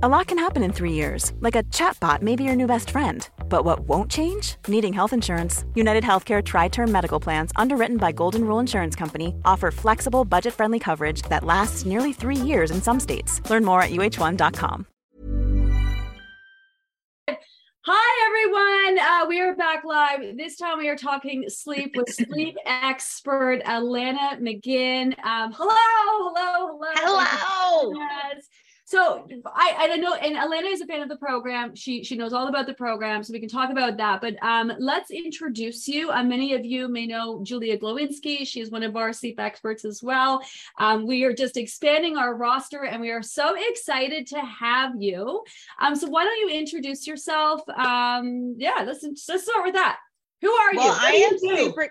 [0.00, 2.90] A lot can happen in three years, like a chatbot may be your new best
[2.90, 3.28] friend.
[3.48, 4.54] But what won't change?
[4.68, 5.64] Needing health insurance.
[5.74, 10.78] United Healthcare TriTerm Medical Plans, underwritten by Golden Rule Insurance Company, offer flexible, budget friendly
[10.78, 13.42] coverage that lasts nearly three years in some states.
[13.50, 14.86] Learn more at uh1.com.
[17.80, 19.04] Hi, everyone.
[19.04, 20.36] Uh, we are back live.
[20.36, 25.18] This time we are talking sleep with sleep expert Alanna McGinn.
[25.24, 27.24] Um, hello, hello, hello.
[27.24, 27.92] Hello.
[27.96, 28.46] Yes.
[28.88, 31.74] So I, I don't know, and Alanna is a fan of the program.
[31.74, 34.22] She she knows all about the program, so we can talk about that.
[34.22, 36.10] But um, let's introduce you.
[36.10, 38.46] Uh, many of you may know Julia Glowinski.
[38.46, 40.42] She's one of our sleep experts as well.
[40.78, 45.44] Um, we are just expanding our roster, and we are so excited to have you.
[45.78, 47.60] Um, so why don't you introduce yourself?
[47.68, 49.98] Um, yeah, let's let's start with that.
[50.40, 50.90] Who are well, you?
[50.92, 51.90] What I am super.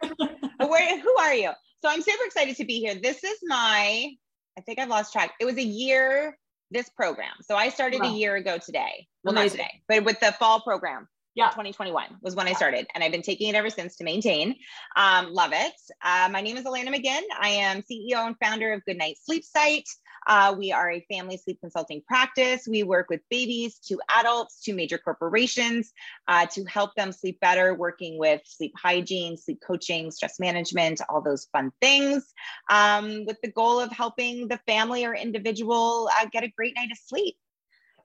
[0.68, 1.52] where, who are you?
[1.84, 2.96] So I'm super excited to be here.
[2.96, 4.14] This is my.
[4.58, 5.36] I think I've lost track.
[5.40, 6.36] It was a year
[6.72, 7.34] this program.
[7.42, 8.14] So I started wow.
[8.14, 9.08] a year ago today.
[9.24, 9.58] Well, Amazing.
[9.60, 11.08] not today, but with the fall program.
[11.36, 11.50] Yeah.
[11.50, 14.56] 2021 was when I started, and I've been taking it ever since to maintain.
[14.96, 15.74] Um, love it.
[16.04, 17.22] Uh, my name is Alanna McGinn.
[17.40, 19.88] I am CEO and founder of Good Night Sleep Site.
[20.28, 22.68] Uh, we are a family sleep consulting practice.
[22.70, 25.94] We work with babies to adults to major corporations
[26.28, 31.22] uh, to help them sleep better, working with sleep hygiene, sleep coaching, stress management, all
[31.22, 32.34] those fun things,
[32.70, 36.92] um, with the goal of helping the family or individual uh, get a great night
[36.92, 37.38] of sleep.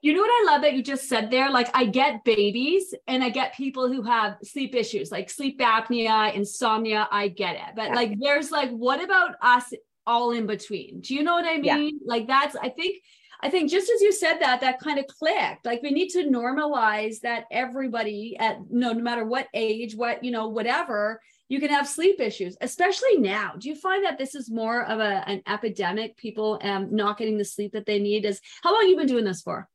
[0.01, 1.48] You know what I love that you just said there?
[1.48, 6.34] Like, I get babies and I get people who have sleep issues, like sleep apnea,
[6.34, 7.07] insomnia.
[7.12, 7.77] I get it.
[7.77, 7.95] But yeah.
[7.95, 9.73] like, there's like, what about us
[10.06, 11.00] all in between?
[11.00, 12.00] Do you know what I mean?
[12.00, 12.06] Yeah.
[12.06, 13.03] Like, that's, I think,
[13.41, 15.67] I think just as you said that, that kind of clicked.
[15.67, 20.30] Like, we need to normalize that everybody at no, no matter what age, what, you
[20.30, 23.53] know, whatever, you can have sleep issues, especially now.
[23.58, 26.17] Do you find that this is more of a, an epidemic?
[26.17, 28.25] People um, not getting the sleep that they need.
[28.25, 29.69] Is how long you been doing this for?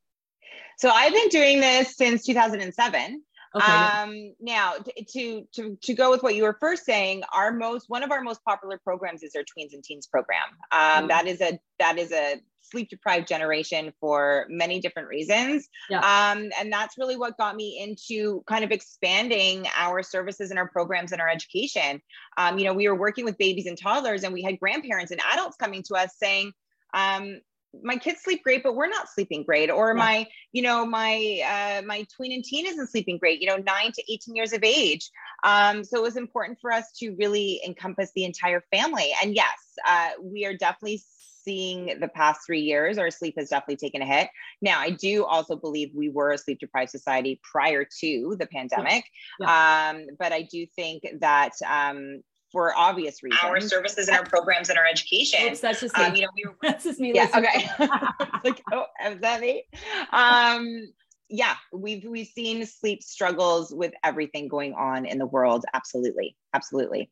[0.77, 3.21] So I've been doing this since 2007.
[3.57, 3.71] Okay.
[3.71, 4.73] Um, now
[5.13, 8.21] to, to to go with what you were first saying, our most one of our
[8.21, 10.39] most popular programs is our tweens and teens program.
[10.71, 11.07] Um, mm-hmm.
[11.07, 15.67] that is a that is a sleep deprived generation for many different reasons.
[15.89, 15.99] Yeah.
[15.99, 20.67] Um, and that's really what got me into kind of expanding our services and our
[20.67, 22.01] programs and our education.
[22.37, 25.21] Um, you know, we were working with babies and toddlers, and we had grandparents and
[25.31, 26.51] adults coming to us saying,
[26.93, 27.39] um,
[27.83, 29.93] my kids sleep great but we're not sleeping great or yeah.
[29.93, 33.91] my you know my uh, my tween and teen isn't sleeping great you know 9
[33.91, 35.09] to 18 years of age
[35.43, 39.57] um, so it was important for us to really encompass the entire family and yes
[39.87, 41.01] uh, we are definitely
[41.43, 44.29] seeing the past three years our sleep has definitely taken a hit
[44.61, 49.05] now i do also believe we were a sleep deprived society prior to the pandemic
[49.39, 49.47] yeah.
[49.47, 49.89] Yeah.
[49.91, 52.21] Um, but i do think that um,
[52.57, 53.39] for obvious reasons.
[53.43, 55.41] Our services and our programs and our education.
[55.43, 56.03] Oops, that's just me.
[56.03, 57.11] Um, you know, we were, that's just me.
[57.13, 57.29] Yeah.
[57.35, 57.69] Okay.
[58.43, 59.63] like, oh, is that me?
[60.11, 60.91] Um,
[61.29, 65.65] yeah, we've we've seen sleep struggles with everything going on in the world.
[65.75, 67.11] Absolutely, absolutely.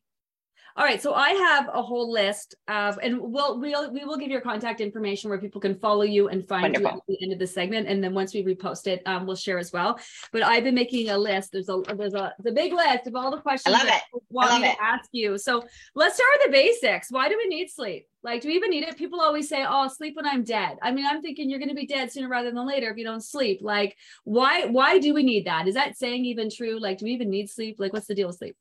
[0.78, 4.28] All right, so I have a whole list of, and we'll we'll we will give
[4.28, 6.90] your contact information where people can follow you and find Wonderful.
[6.90, 9.36] you at the end of the segment, and then once we repost it, um, we'll
[9.36, 9.98] share as well.
[10.32, 11.52] But I've been making a list.
[11.52, 13.94] There's a there's a the big list of all the questions I love it.
[13.94, 14.74] I want love me it.
[14.74, 15.38] to ask you.
[15.38, 15.64] So
[15.94, 17.10] let's start with the basics.
[17.10, 18.06] Why do we need sleep?
[18.22, 18.98] Like, do we even need it?
[18.98, 21.74] People always say, "Oh, sleep when I'm dead." I mean, I'm thinking you're going to
[21.74, 23.60] be dead sooner rather than later if you don't sleep.
[23.62, 25.68] Like, why why do we need that?
[25.68, 26.78] Is that saying even true?
[26.78, 27.76] Like, do we even need sleep?
[27.78, 28.56] Like, what's the deal with sleep?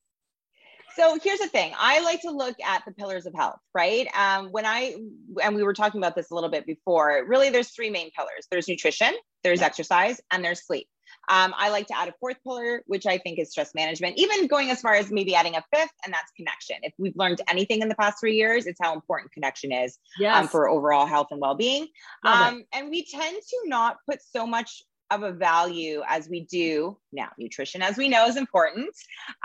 [0.95, 1.73] So here's the thing.
[1.77, 4.07] I like to look at the pillars of health right?
[4.17, 4.95] Um, when i
[5.43, 8.47] and we were talking about this a little bit before really there's three main pillars.
[8.49, 9.13] There's nutrition
[9.45, 10.87] there's exercise and there's sleep.
[11.29, 14.47] Um, i like to add a fourth pillar which i think is stress management even
[14.47, 16.77] going as far as maybe adding a fifth and that's connection.
[16.81, 20.23] If we've learned anything in the past three years it's how important connection is um,
[20.23, 20.41] yes.
[20.41, 21.87] um, for overall health and well-being.
[22.23, 26.97] Um, and we tend to not put so much of a value as we do
[27.11, 27.29] now.
[27.37, 28.93] Nutrition, as we know, is important.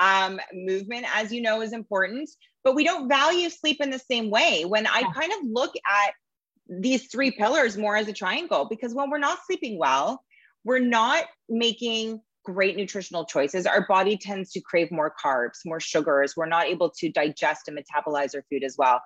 [0.00, 2.28] Um, movement, as you know, is important,
[2.64, 4.64] but we don't value sleep in the same way.
[4.64, 6.12] When I kind of look at
[6.68, 10.22] these three pillars more as a triangle, because when we're not sleeping well,
[10.64, 13.66] we're not making great nutritional choices.
[13.66, 16.34] Our body tends to crave more carbs, more sugars.
[16.36, 19.00] We're not able to digest and metabolize our food as well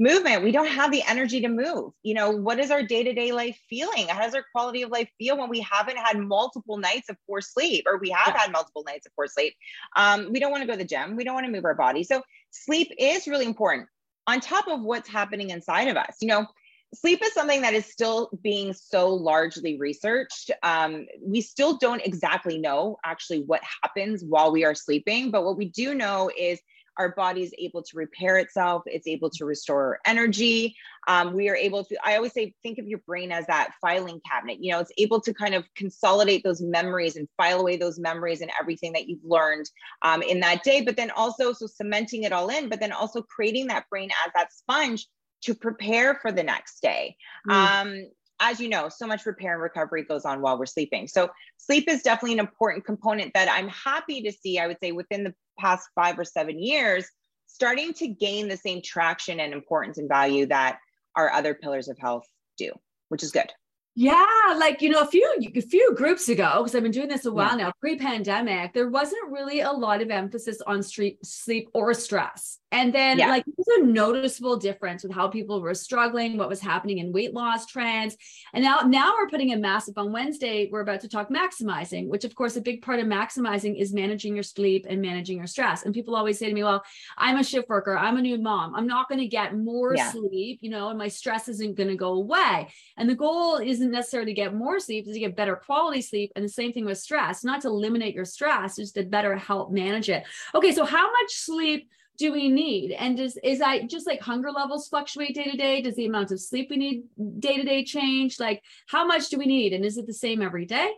[0.00, 0.42] movement.
[0.42, 1.92] We don't have the energy to move.
[2.02, 4.08] You know what is our day-to-day life feeling?
[4.08, 7.40] How does our quality of life feel when we haven't had multiple nights of poor
[7.40, 9.54] sleep or we have had multiple nights of poor sleep?
[9.96, 11.16] Um, we don't want to go to the gym.
[11.16, 12.02] We don't want to move our body.
[12.02, 13.88] So sleep is really important
[14.26, 16.16] on top of what's happening inside of us.
[16.20, 16.46] You know
[16.94, 20.50] sleep is something that is still being so largely researched.
[20.62, 25.56] Um, we still don't exactly know actually what happens while we are sleeping but what
[25.56, 26.60] we do know is
[26.98, 30.74] our body is able to repair itself it's able to restore energy
[31.06, 34.20] um, we are able to i always say think of your brain as that filing
[34.30, 37.98] cabinet you know it's able to kind of consolidate those memories and file away those
[37.98, 39.68] memories and everything that you've learned
[40.02, 43.22] um, in that day but then also so cementing it all in but then also
[43.22, 45.06] creating that brain as that sponge
[45.42, 47.16] to prepare for the next day
[47.48, 47.52] mm.
[47.52, 48.06] um,
[48.40, 51.06] as you know, so much repair and recovery goes on while we're sleeping.
[51.06, 54.92] So, sleep is definitely an important component that I'm happy to see, I would say,
[54.92, 57.06] within the past five or seven years,
[57.46, 60.78] starting to gain the same traction and importance and value that
[61.16, 62.24] our other pillars of health
[62.58, 62.72] do,
[63.08, 63.50] which is good.
[63.96, 65.24] Yeah, like you know, a few
[65.54, 67.66] a few groups ago, because I've been doing this a while yeah.
[67.66, 72.58] now, pre-pandemic, there wasn't really a lot of emphasis on street sleep or stress.
[72.72, 73.28] And then yeah.
[73.28, 77.32] like there's a noticeable difference with how people were struggling, what was happening in weight
[77.32, 78.16] loss trends.
[78.52, 82.24] And now now we're putting a massive on Wednesday, we're about to talk maximizing, which
[82.24, 85.84] of course a big part of maximizing is managing your sleep and managing your stress.
[85.84, 86.82] And people always say to me, well,
[87.16, 90.10] I'm a shift worker, I'm a new mom, I'm not going to get more yeah.
[90.10, 92.70] sleep, you know, and my stress isn't going to go away.
[92.96, 96.32] And the goal isn't necessarily to get more sleep, is to get better quality sleep.
[96.34, 99.70] And the same thing with stress, not to eliminate your stress, just to better help
[99.70, 100.24] manage it.
[100.54, 102.92] Okay, so how much sleep do we need?
[102.92, 105.82] And does is I just like hunger levels fluctuate day to day?
[105.82, 107.04] Does the amount of sleep we need
[107.40, 108.40] day to day change?
[108.40, 109.72] Like how much do we need?
[109.72, 110.92] And is it the same every day?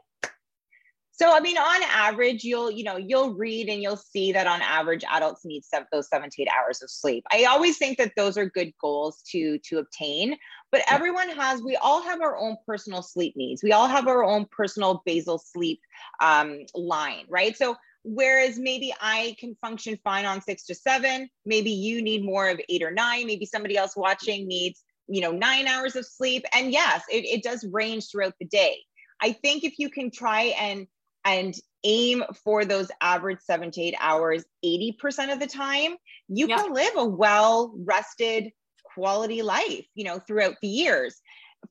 [1.13, 4.61] So I mean, on average, you'll you know you'll read and you'll see that on
[4.61, 7.25] average, adults need seven, those seven to eight hours of sleep.
[7.33, 10.37] I always think that those are good goals to to obtain.
[10.73, 13.63] But everyone has, we all have our own personal sleep needs.
[13.63, 15.81] We all have our own personal basal sleep
[16.21, 17.57] um, line, right?
[17.57, 17.77] So
[18.09, 21.29] Whereas maybe I can function fine on six to seven.
[21.45, 23.27] Maybe you need more of eight or nine.
[23.27, 26.45] Maybe somebody else watching needs, you know, nine hours of sleep.
[26.55, 28.77] And yes, it, it does range throughout the day.
[29.21, 30.87] I think if you can try and
[31.25, 35.97] and aim for those average seven to eight hours 80% of the time,
[36.29, 38.53] you can live a well rested
[38.97, 41.21] quality life, you know, throughout the years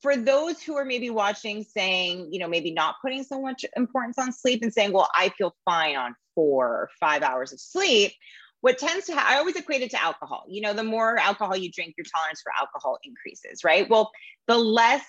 [0.02, 4.18] for those who are maybe watching saying, you know, maybe not putting so much importance
[4.18, 8.12] on sleep and saying, well, I feel fine on four or five hours of sleep,
[8.62, 10.46] what tends to ha- I always equate it to alcohol.
[10.48, 13.90] You know, the more alcohol you drink, your tolerance for alcohol increases, right?
[13.90, 14.12] Well,
[14.48, 15.06] the less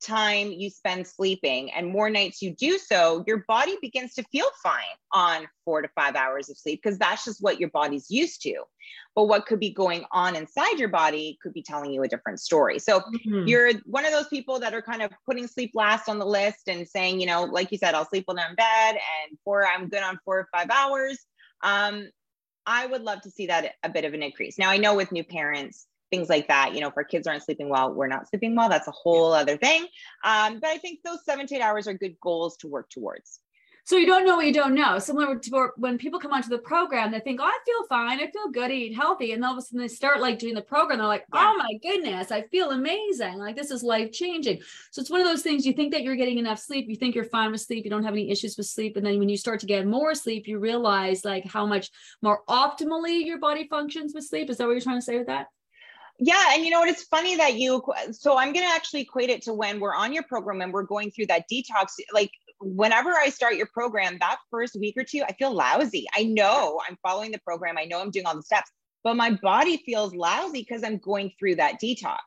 [0.00, 4.46] time you spend sleeping and more nights you do so, your body begins to feel
[4.62, 8.42] fine on four to five hours of sleep because that's just what your body's used
[8.42, 8.62] to.
[9.14, 12.40] But what could be going on inside your body could be telling you a different
[12.40, 12.78] story.
[12.78, 13.46] So mm-hmm.
[13.46, 16.68] you're one of those people that are kind of putting sleep last on the list
[16.68, 19.66] and saying, you know, like you said, I'll sleep when I'm in bed and four,
[19.66, 21.18] I'm good on four or five hours.
[21.62, 22.08] Um,
[22.66, 24.58] I would love to see that a bit of an increase.
[24.58, 26.74] Now I know with new parents, things like that.
[26.74, 28.68] You know, if our kids aren't sleeping well, we're not sleeping well.
[28.68, 29.86] That's a whole other thing.
[30.24, 33.40] Um, but I think those seven to eight hours are good goals to work towards.
[33.88, 34.98] So you don't know what you don't know.
[34.98, 38.20] Similar to when people come onto the program, they think, "Oh, I feel fine.
[38.20, 38.70] I feel good.
[38.70, 40.98] I eat healthy," and all of a sudden they start like doing the program.
[40.98, 41.54] They're like, yeah.
[41.54, 43.38] "Oh my goodness, I feel amazing.
[43.38, 44.60] Like this is life changing."
[44.90, 45.64] So it's one of those things.
[45.64, 46.84] You think that you're getting enough sleep.
[46.86, 47.82] You think you're fine with sleep.
[47.82, 50.14] You don't have any issues with sleep, and then when you start to get more
[50.14, 51.90] sleep, you realize like how much
[52.20, 54.50] more optimally your body functions with sleep.
[54.50, 55.46] Is that what you're trying to say with that?
[56.18, 56.88] Yeah, and you know what?
[56.88, 57.82] It's funny that you.
[58.10, 60.82] So I'm going to actually equate it to when we're on your program and we're
[60.82, 61.92] going through that detox.
[62.12, 62.30] Like
[62.60, 66.06] whenever I start your program, that first week or two, I feel lousy.
[66.14, 67.78] I know I'm following the program.
[67.78, 68.70] I know I'm doing all the steps,
[69.04, 72.18] but my body feels lousy because I'm going through that detox.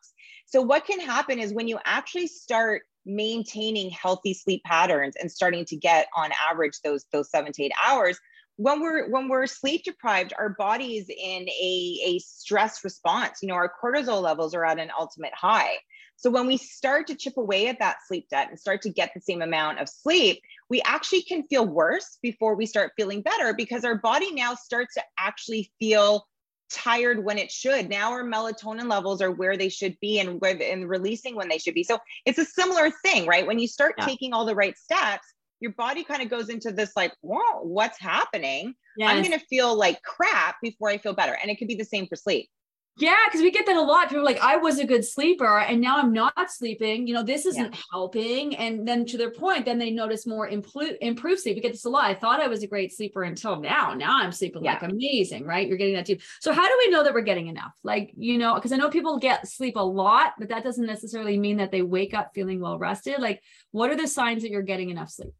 [0.45, 5.65] So what can happen is when you actually start maintaining healthy sleep patterns and starting
[5.65, 8.19] to get on average those those seven to eight hours
[8.61, 13.55] when we're when we're sleep deprived our body's in a, a stress response you know
[13.55, 15.75] our cortisol levels are at an ultimate high
[16.15, 19.11] so when we start to chip away at that sleep debt and start to get
[19.15, 20.39] the same amount of sleep
[20.69, 24.93] we actually can feel worse before we start feeling better because our body now starts
[24.93, 26.27] to actually feel
[26.71, 27.89] tired when it should.
[27.89, 31.57] Now our melatonin levels are where they should be and where and releasing when they
[31.57, 31.83] should be.
[31.83, 33.45] So it's a similar thing, right?
[33.45, 34.05] When you start yeah.
[34.05, 35.27] taking all the right steps,
[35.61, 38.73] your body kind of goes into this like, whoa, what's happening?
[38.97, 39.11] Yes.
[39.11, 41.37] I'm going to feel like crap before I feel better.
[41.41, 42.49] And it could be the same for sleep.
[42.97, 44.09] Yeah, because we get that a lot.
[44.09, 47.07] People like, I was a good sleeper and now I'm not sleeping.
[47.07, 47.81] You know, this isn't yeah.
[47.91, 48.55] helping.
[48.57, 51.55] And then to their point, then they notice more improved improved sleep.
[51.55, 52.05] We get this a lot.
[52.05, 53.93] I thought I was a great sleeper until now.
[53.93, 54.73] Now I'm sleeping yeah.
[54.73, 55.67] like amazing, right?
[55.67, 56.17] You're getting that too.
[56.41, 57.73] So how do we know that we're getting enough?
[57.83, 61.39] Like, you know, because I know people get sleep a lot, but that doesn't necessarily
[61.39, 63.19] mean that they wake up feeling well rested.
[63.19, 63.41] Like,
[63.71, 65.33] what are the signs that you're getting enough sleep?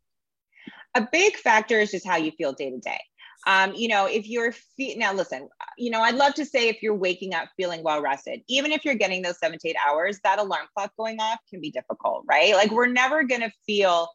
[0.95, 2.99] A big factor is just how you feel day to day.
[3.47, 6.83] Um, you know, if you're fe- now listen, you know, I'd love to say if
[6.83, 10.19] you're waking up feeling well rested, even if you're getting those seven to eight hours,
[10.23, 12.53] that alarm clock going off can be difficult, right?
[12.53, 14.07] Like we're never gonna feel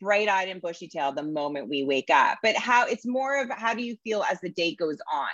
[0.00, 3.48] bright eyed and bushy tailed the moment we wake up, but how it's more of
[3.50, 5.30] how do you feel as the day goes on.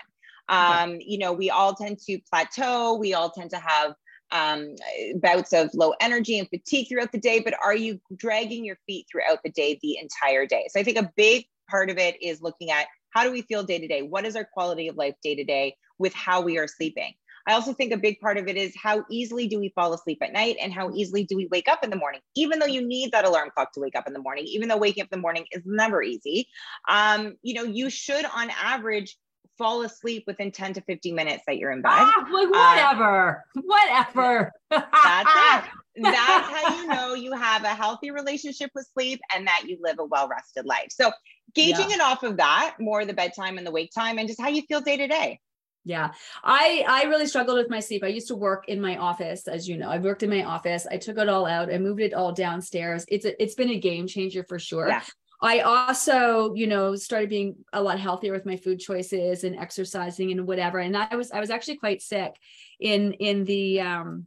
[0.49, 2.95] Um, you know, we all tend to plateau.
[2.95, 3.95] We all tend to have
[4.33, 4.75] um,
[5.17, 9.07] bouts of low energy and fatigue throughout the day, but are you dragging your feet
[9.11, 10.67] throughout the day the entire day?
[10.71, 13.63] So I think a big part of it is looking at how do we feel
[13.63, 14.03] day to day?
[14.03, 17.15] What is our quality of life day to day with how we are sleeping?
[17.47, 20.19] I also think a big part of it is how easily do we fall asleep
[20.23, 22.87] at night and how easily do we wake up in the morning, even though you
[22.87, 25.19] need that alarm clock to wake up in the morning, even though waking up in
[25.19, 26.47] the morning is never easy.
[26.89, 29.17] Um, you know, you should on average
[29.61, 31.91] fall asleep within 10 to 15 minutes that you're in bed.
[31.93, 34.53] Ah, like whatever, uh, whatever.
[34.71, 35.71] that's it.
[36.03, 39.97] That's how you know you have a healthy relationship with sleep and that you live
[39.99, 40.87] a well rested life.
[40.89, 41.11] So,
[41.55, 41.97] gauging yeah.
[41.97, 44.63] it off of that, more the bedtime and the wake time, and just how you
[44.63, 45.41] feel day to day.
[45.85, 46.13] Yeah.
[46.45, 48.05] I I really struggled with my sleep.
[48.05, 49.89] I used to work in my office as you know.
[49.91, 50.87] I worked in my office.
[50.91, 51.73] I took it all out.
[51.73, 53.05] I moved it all downstairs.
[53.09, 54.89] It's a, it's been a game changer for sure.
[54.89, 55.03] Yeah.
[55.43, 60.31] I also, you know, started being a lot healthier with my food choices and exercising
[60.33, 60.79] and whatever.
[60.79, 62.35] And I was I was actually quite sick
[62.79, 64.27] in in the um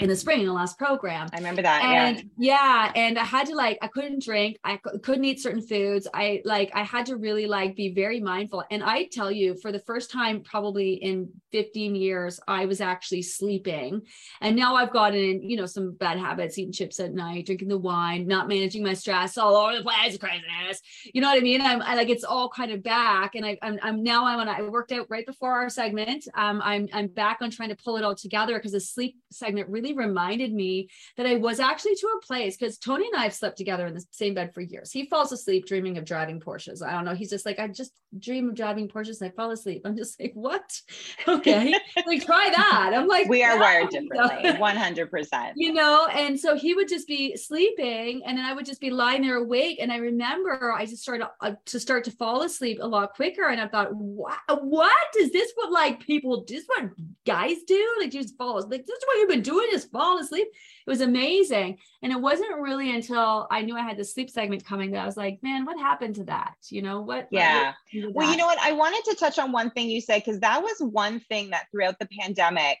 [0.00, 1.28] in the spring in the last program.
[1.32, 1.82] I remember that.
[1.84, 2.86] And yeah.
[2.86, 2.92] yeah.
[2.94, 6.06] and I had to like I couldn't drink, I couldn't eat certain foods.
[6.14, 8.64] I like I had to really like be very mindful.
[8.70, 13.22] And I tell you, for the first time probably in 15 years, I was actually
[13.22, 14.02] sleeping.
[14.40, 17.78] And now I've gotten, you know, some bad habits, eating chips at night, drinking the
[17.78, 20.80] wine, not managing my stress all over the place, craziness.
[21.12, 21.60] You know what I mean?
[21.60, 23.34] I'm I, like it's all kind of back.
[23.34, 26.26] And I, I'm I'm now I'm on I worked out right before our segment.
[26.34, 29.68] Um I'm I'm back on trying to pull it all together because the sleep segment
[29.68, 33.24] really really reminded me that I was actually to a place because Tony and I
[33.24, 34.92] have slept together in the same bed for years.
[34.92, 36.82] He falls asleep dreaming of driving Porsches.
[36.84, 37.14] I don't know.
[37.14, 39.82] He's just like, I just dream of driving Porsches and I fall asleep.
[39.84, 40.60] I'm just like, what?
[41.28, 41.74] Okay.
[42.06, 42.92] like, try that.
[42.94, 45.52] I'm like, we are wired differently, 100%.
[45.54, 48.90] You know, and so he would just be sleeping and then I would just be
[48.90, 49.78] lying there awake.
[49.80, 53.48] And I remember I just started uh, to start to fall asleep a lot quicker.
[53.48, 54.38] And I thought, what?
[54.62, 56.90] What is this what like people, this what
[57.24, 57.96] guys do?
[58.00, 58.80] Like, just fall asleep.
[58.80, 60.48] Like, this is what you've been doing just fall asleep.
[60.86, 61.78] It was amazing.
[62.02, 65.06] And it wasn't really until I knew I had the sleep segment coming that I
[65.06, 66.54] was like, man, what happened to that?
[66.68, 67.28] You know, what?
[67.30, 67.72] Yeah.
[67.92, 68.58] What well, you know what?
[68.60, 71.66] I wanted to touch on one thing you said, because that was one thing that
[71.70, 72.78] throughout the pandemic,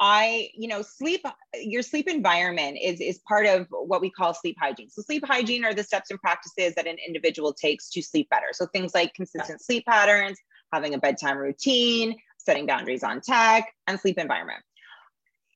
[0.00, 1.24] I, you know, sleep,
[1.54, 4.90] your sleep environment is, is part of what we call sleep hygiene.
[4.90, 8.48] So sleep hygiene are the steps and practices that an individual takes to sleep better.
[8.52, 10.36] So things like consistent sleep patterns,
[10.72, 14.62] having a bedtime routine, setting boundaries on tech, and sleep environment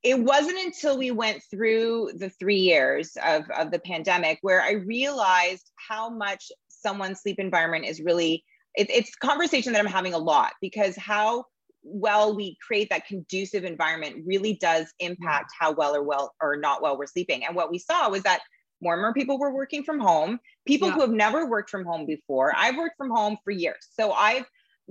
[0.05, 4.73] it wasn't until we went through the three years of, of the pandemic where I
[4.73, 10.19] realized how much someone's sleep environment is really it, it's conversation that I'm having a
[10.19, 11.45] lot because how
[11.83, 16.83] well we create that conducive environment really does impact how well or well or not
[16.83, 17.45] well we're sleeping.
[17.45, 18.41] And what we saw was that
[18.81, 20.39] more and more people were working from home.
[20.67, 20.95] People yeah.
[20.95, 22.53] who have never worked from home before.
[22.57, 23.89] I've worked from home for years.
[23.91, 24.45] So I've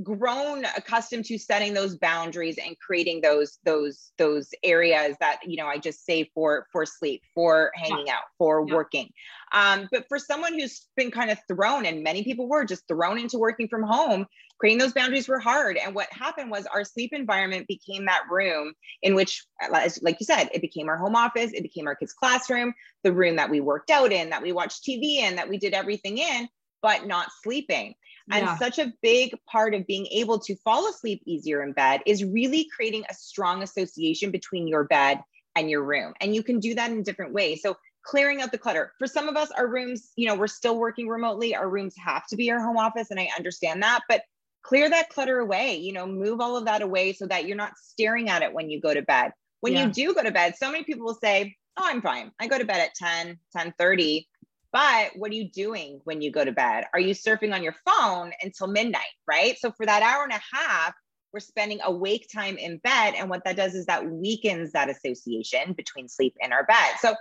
[0.04, 5.66] grown accustomed to setting those boundaries and creating those those those areas that you know
[5.66, 8.14] i just say for for sleep for hanging yeah.
[8.14, 8.76] out for yeah.
[8.76, 9.12] working
[9.54, 13.18] um, but for someone who's been kind of thrown and many people were just thrown
[13.18, 14.26] into working from home
[14.60, 18.74] creating those boundaries were hard and what happened was our sleep environment became that room
[19.02, 19.46] in which
[20.02, 22.74] like you said it became our home office it became our kids classroom
[23.04, 25.74] the room that we worked out in that we watched tv in that we did
[25.74, 26.48] everything in
[26.82, 27.96] but not sleeping
[28.32, 28.58] and yeah.
[28.58, 32.68] such a big part of being able to fall asleep easier in bed is really
[32.76, 35.22] creating a strong association between your bed
[35.56, 36.14] and your room.
[36.20, 37.62] And you can do that in different ways.
[37.62, 38.94] So clearing out the clutter.
[39.00, 41.56] For some of us, our rooms, you know, we're still working remotely.
[41.56, 43.12] Our rooms have to be our home office.
[43.12, 44.22] And I understand that, but
[44.64, 47.78] clear that clutter away, you know, move all of that away so that you're not
[47.78, 49.32] staring at it when you go to bed.
[49.62, 49.86] When yeah.
[49.86, 52.32] you do go to bed, so many people will say, Oh, I'm fine.
[52.40, 54.28] I go to bed at 10, 10 30.
[54.72, 56.86] But what are you doing when you go to bed?
[56.94, 59.58] Are you surfing on your phone until midnight, right?
[59.58, 60.94] So for that hour and a half,
[61.34, 63.14] we're spending awake time in bed.
[63.18, 66.96] And what that does is that weakens that association between sleep and our bed.
[67.00, 67.16] So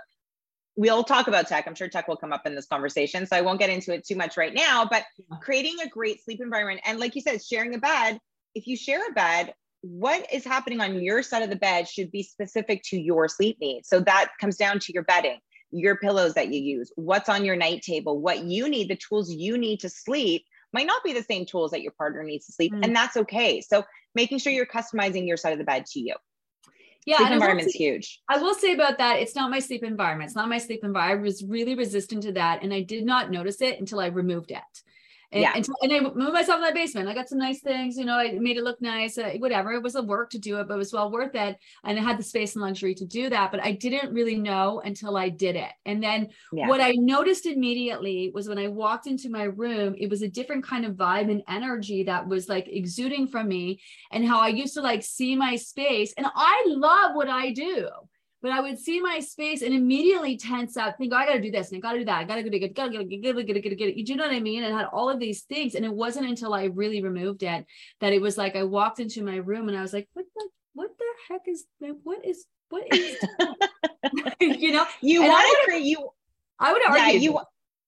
[0.75, 1.67] we'll talk about tech.
[1.67, 3.25] I'm sure tech will come up in this conversation.
[3.25, 5.03] So I won't get into it too much right now, but
[5.41, 6.81] creating a great sleep environment.
[6.85, 8.19] And like you said, sharing a bed.
[8.55, 12.11] If you share a bed, what is happening on your side of the bed should
[12.11, 13.87] be specific to your sleep needs.
[13.87, 15.39] So that comes down to your bedding
[15.71, 19.31] your pillows that you use, what's on your night table, what you need, the tools
[19.31, 22.53] you need to sleep might not be the same tools that your partner needs to
[22.53, 22.73] sleep.
[22.73, 22.85] Mm.
[22.85, 23.61] And that's okay.
[23.61, 23.83] So
[24.15, 26.15] making sure you're customizing your side of the bed to you.
[27.05, 28.21] Yeah, sleep environment's say, huge.
[28.29, 30.27] I will say about that, it's not my sleep environment.
[30.27, 31.19] It's not my sleep environment.
[31.19, 32.63] I was really resistant to that.
[32.63, 34.59] And I did not notice it until I removed it.
[35.31, 35.51] And, Yeah.
[35.55, 37.09] and, and I moved myself in my basement.
[37.09, 39.73] I got some nice things, you know, I made it look nice, uh, whatever.
[39.73, 41.57] It was a work to do it, but it was well worth it.
[41.83, 43.51] And I had the space and luxury to do that.
[43.51, 45.71] But I didn't really know until I did it.
[45.85, 46.67] And then Yeah.
[46.67, 50.63] what I noticed immediately was when I walked into my room, it was a different
[50.63, 53.81] kind of vibe and energy that was like exuding from me
[54.11, 56.13] and how I used to like see my space.
[56.17, 57.89] And I love what I do.
[58.47, 61.51] But I would see my space and immediately tense up, think, oh, I gotta do
[61.51, 62.19] this and I gotta do that.
[62.19, 64.05] I gotta get it, gotta get it, gotta get it, gotta get it.
[64.05, 64.63] Do you know what I mean?
[64.63, 65.75] And had all of these things.
[65.75, 67.65] And it wasn't until I really removed it
[67.99, 70.47] that it was like I walked into my room and I was like, what the
[70.75, 71.65] what the heck is
[72.03, 73.17] what is what is
[74.39, 74.85] you know?
[75.01, 76.09] you And want to create you
[76.57, 77.19] I would yeah argue.
[77.19, 77.41] you this.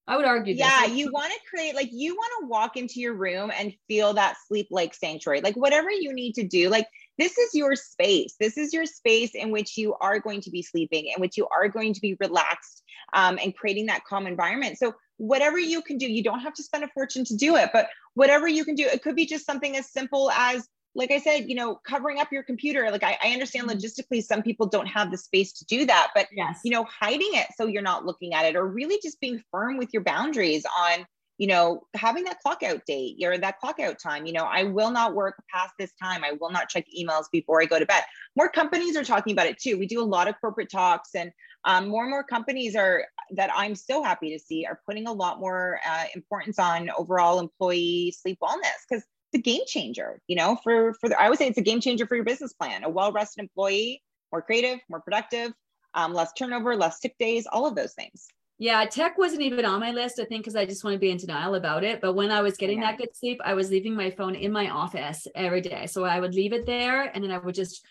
[0.06, 0.54] I would argue.
[0.54, 0.60] this.
[0.60, 3.72] yeah Like, you want to create like you want to walk into your room and
[3.88, 6.86] feel that sleep like sanctuary like whatever you need to do like
[7.18, 10.62] this is your space this is your space in which you are going to be
[10.62, 14.78] sleeping in which you are going to be relaxed um, and creating that calm environment
[14.78, 17.70] so whatever you can do you don't have to spend a fortune to do it
[17.72, 21.20] but whatever you can do it could be just something as simple as like I
[21.20, 22.90] said, you know, covering up your computer.
[22.90, 23.76] Like I, I understand Mhm.
[23.76, 26.60] logistically, some people don't have the space to do that, but yes.
[26.64, 29.76] you know, hiding it so you're not looking at it, or really just being firm
[29.76, 31.06] with your boundaries on,
[31.40, 34.26] you know, having that clock out date or that clock out time.
[34.26, 36.22] You know, I will not work past this time.
[36.22, 38.02] I will not check emails before I go to bed.
[38.36, 39.78] More companies are talking about it too.
[39.78, 41.32] We do a lot of corporate talks, and
[41.64, 43.06] um, more and more companies are
[43.36, 47.40] that I'm so happy to see are putting a lot more uh, importance on overall
[47.40, 50.20] employee sleep wellness because it's a game changer.
[50.26, 52.52] You know, for for the, I would say it's a game changer for your business
[52.52, 52.84] plan.
[52.84, 55.54] A well rested employee, more creative, more productive
[55.94, 58.28] um, less turnover, less sick days, all of those things.
[58.60, 61.10] Yeah, tech wasn't even on my list, I think, because I just want to be
[61.10, 62.00] in denial about it.
[62.02, 62.80] But when I was getting Yeah.
[62.80, 65.86] that good sleep, I was leaving my phone in my office every day.
[65.86, 67.84] So I would leave it there and then I would just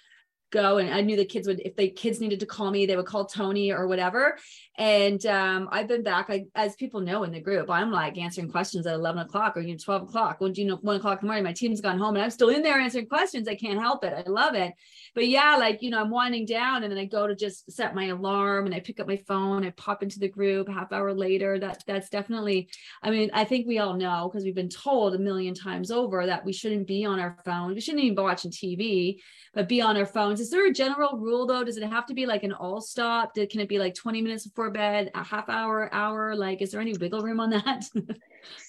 [0.52, 2.96] go and I knew the kids would if the kids needed to call me they
[2.96, 4.38] would call Tony or whatever.
[4.78, 8.52] And um I've been back like as people know in the group I'm like answering
[8.52, 10.40] questions at 11 o'clock or you know 12 o'clock.
[10.40, 12.50] When you know one o'clock in the morning my team's gone home and I'm still
[12.50, 13.48] in there answering questions.
[13.48, 14.14] I can't help it.
[14.14, 14.74] I love it.
[15.16, 17.96] But yeah like you know I'm winding down and then I go to just set
[17.96, 21.14] my alarm and I pick up my phone I pop into the group half hour
[21.14, 21.60] later.
[21.60, 22.70] That that's definitely
[23.04, 26.26] I mean I think we all know because we've been told a million times over
[26.26, 29.20] that we shouldn't be on our phone we shouldn't even be watching TV
[29.54, 30.39] but be on our phones.
[30.40, 31.64] Is there a general rule though?
[31.64, 33.34] Does it have to be like an all stop?
[33.34, 36.36] Did, can it be like 20 minutes before bed, a half hour, hour?
[36.36, 37.86] Like, is there any wiggle room on that?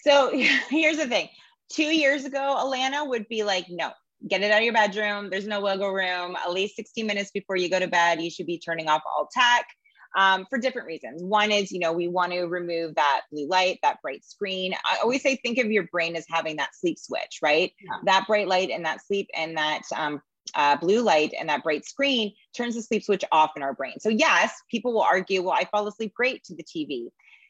[0.02, 0.30] So
[0.68, 1.28] here's the thing.
[1.70, 3.92] Two years ago, Alanna would be like, no,
[4.28, 5.30] get it out of your bedroom.
[5.30, 6.36] There's no wiggle room.
[6.36, 9.28] At least 60 minutes before you go to bed, you should be turning off all
[9.32, 9.66] tech
[10.16, 11.22] um, for different reasons.
[11.22, 14.74] One is, you know, we want to remove that blue light, that bright screen.
[14.90, 17.72] I always say, think of your brain as having that sleep switch, right?
[17.80, 17.98] Yeah.
[18.04, 20.20] That bright light and that sleep and that um,
[20.54, 24.00] uh, blue light and that bright screen turns the sleep switch off in our brain.
[24.00, 27.08] So, yes, people will argue, well, I fall asleep great to the TV.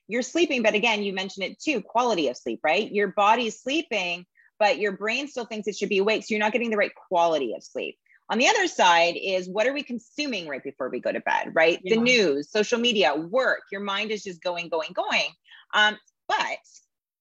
[0.08, 2.90] You're sleeping, but again, you mentioned it too quality of sleep, right?
[2.90, 4.26] Your body's sleeping,
[4.58, 6.24] but your brain still thinks it should be awake.
[6.24, 7.96] So, you're not getting the right quality of sleep.
[8.30, 11.50] On the other side is what are we consuming right before we go to bed,
[11.52, 11.80] right?
[11.82, 15.30] The news, social media, work, your mind is just going, going, going.
[15.74, 15.98] Um,
[16.28, 16.58] but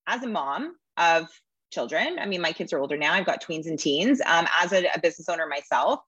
[0.05, 1.27] as a mom of
[1.71, 4.21] children, I mean, my kids are older now, I've got tweens and teens.
[4.25, 5.99] Um, as a, a business owner myself,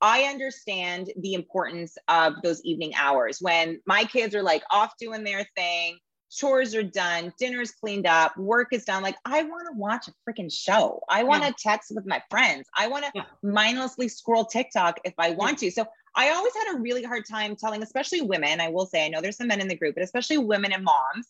[0.00, 5.24] I understand the importance of those evening hours when my kids are like off doing
[5.24, 5.98] their thing,
[6.30, 9.02] chores are done, dinner's cleaned up, work is done.
[9.02, 11.00] Like, I want to watch a freaking show.
[11.08, 12.66] I want to text with my friends.
[12.76, 13.24] I want to Yeah.
[13.42, 15.70] mindlessly scroll TikTok if I want to.
[15.70, 15.84] So
[16.16, 18.60] I always had a really hard time telling, especially women.
[18.60, 20.84] I will say, I know there's some men in the group, but especially women and
[20.84, 21.28] moms.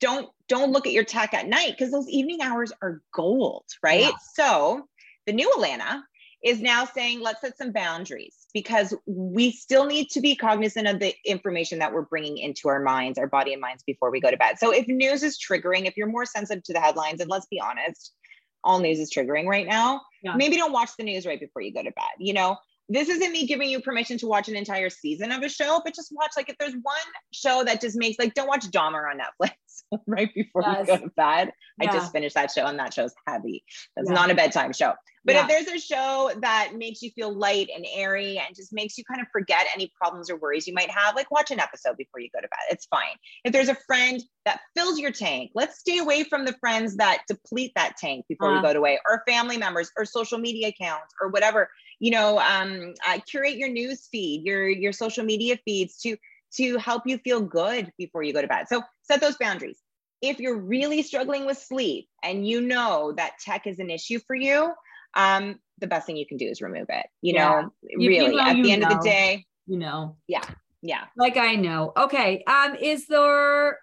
[0.00, 4.00] Don't don't look at your tech at night because those evening hours are gold, right?
[4.00, 4.10] Yeah.
[4.34, 4.88] So
[5.26, 6.02] the new Alanna
[6.42, 10.98] is now saying let's set some boundaries because we still need to be cognizant of
[10.98, 14.30] the information that we're bringing into our minds, our body and minds before we go
[14.30, 14.58] to bed.
[14.58, 17.60] So if news is triggering, if you're more sensitive to the headlines, and let's be
[17.60, 18.14] honest,
[18.64, 20.34] all news is triggering right now, Yeah.
[20.34, 22.04] maybe don't watch the news right before you go to bed.
[22.18, 22.56] You know,
[22.88, 25.94] this isn't me giving you permission to watch an entire season of a show, but
[25.94, 26.96] just watch like if there's one
[27.32, 29.52] show that just makes like don't watch Dahmer on Netflix
[30.06, 31.52] right before you go to bed.
[31.80, 33.64] I just finished that show and that show's heavy.
[33.96, 34.14] That's Yeah.
[34.14, 34.92] not a bedtime show.
[35.24, 35.42] But Yeah.
[35.42, 39.04] if there's a show that makes you feel light and airy and just makes you
[39.04, 42.20] kind of forget any problems or worries you might have, like watch an episode before
[42.20, 42.58] you go to bed.
[42.70, 43.16] It's fine.
[43.44, 47.22] If there's a friend that fills your tank, let's stay away from the friends that
[47.28, 48.56] deplete that tank before Uh.
[48.56, 51.70] we go to bed, or family members, or social media accounts, or whatever.
[51.98, 56.16] You know, um, uh, curate your news feed, your your social media feeds to
[56.56, 58.66] to help you feel good before you go to bed.
[58.68, 59.80] So set those boundaries.
[60.22, 64.36] If you're really struggling with sleep and you know that tech is an issue for
[64.36, 64.72] you,
[65.14, 67.06] um, the best thing you can do is remove it.
[67.22, 67.62] You Yeah.
[67.62, 70.44] know, you really, know, at the end of the day, you know, yeah.
[70.82, 71.04] Yeah.
[71.16, 71.92] Like I know.
[71.96, 72.42] Okay.
[72.46, 73.78] Um, is there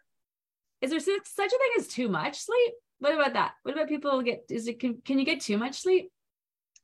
[0.82, 2.74] is there such such a thing as too much sleep?
[3.00, 3.54] what about that?
[3.64, 6.12] What about people get is it can, can you get too much sleep?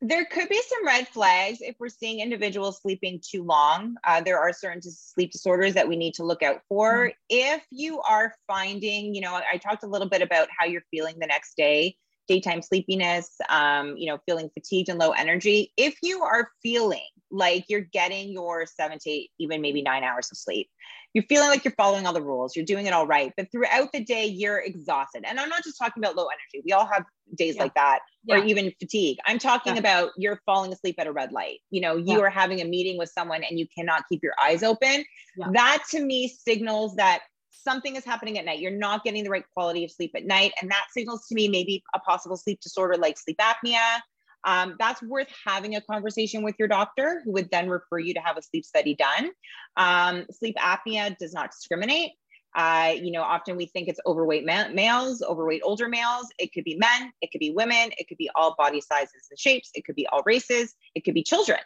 [0.06, 3.96] There could be some red flags if we're seeing individuals sleeping too long.
[4.04, 7.06] Uh, there are certain sleep disorders that we need to look out for.
[7.06, 7.10] Mm-hmm.
[7.30, 11.16] If you are finding, you know, I talked a little bit about how you're feeling
[11.18, 11.96] the next day,
[12.28, 15.72] daytime sleepiness, um, you know, feeling fatigued and low energy.
[15.78, 20.28] If you are feeling like you're getting your seven to eight, even maybe nine hours
[20.30, 20.68] of sleep,
[21.14, 23.90] you're feeling like you're following all the rules, you're doing it all right, but throughout
[23.92, 25.24] the day, you're exhausted.
[25.26, 27.04] And I'm not just talking about low energy, we all have
[27.36, 27.62] days yeah.
[27.62, 28.36] like that, yeah.
[28.36, 29.18] or even fatigue.
[29.26, 29.80] I'm talking yeah.
[29.80, 31.60] about you're falling asleep at a red light.
[31.70, 34.62] You know, you are having a meeting with someone and you cannot keep your eyes
[34.62, 35.04] open.
[35.52, 38.60] That to me signals that something is happening at night.
[38.60, 40.52] You're not getting the right quality of sleep at night.
[40.60, 44.00] And that signals to me maybe a possible sleep disorder like sleep apnea.
[44.44, 48.20] Um, that's worth having a conversation with your doctor, who would then refer you to
[48.20, 49.30] have a sleep study done.
[49.76, 52.12] Um, sleep apnea does not discriminate.
[52.54, 56.28] Uh, you know, often we think it's overweight ma- males, overweight older males.
[56.38, 59.38] It could be men, it could be women, it could be all body sizes and
[59.38, 61.58] shapes, it could be all races, it could be children.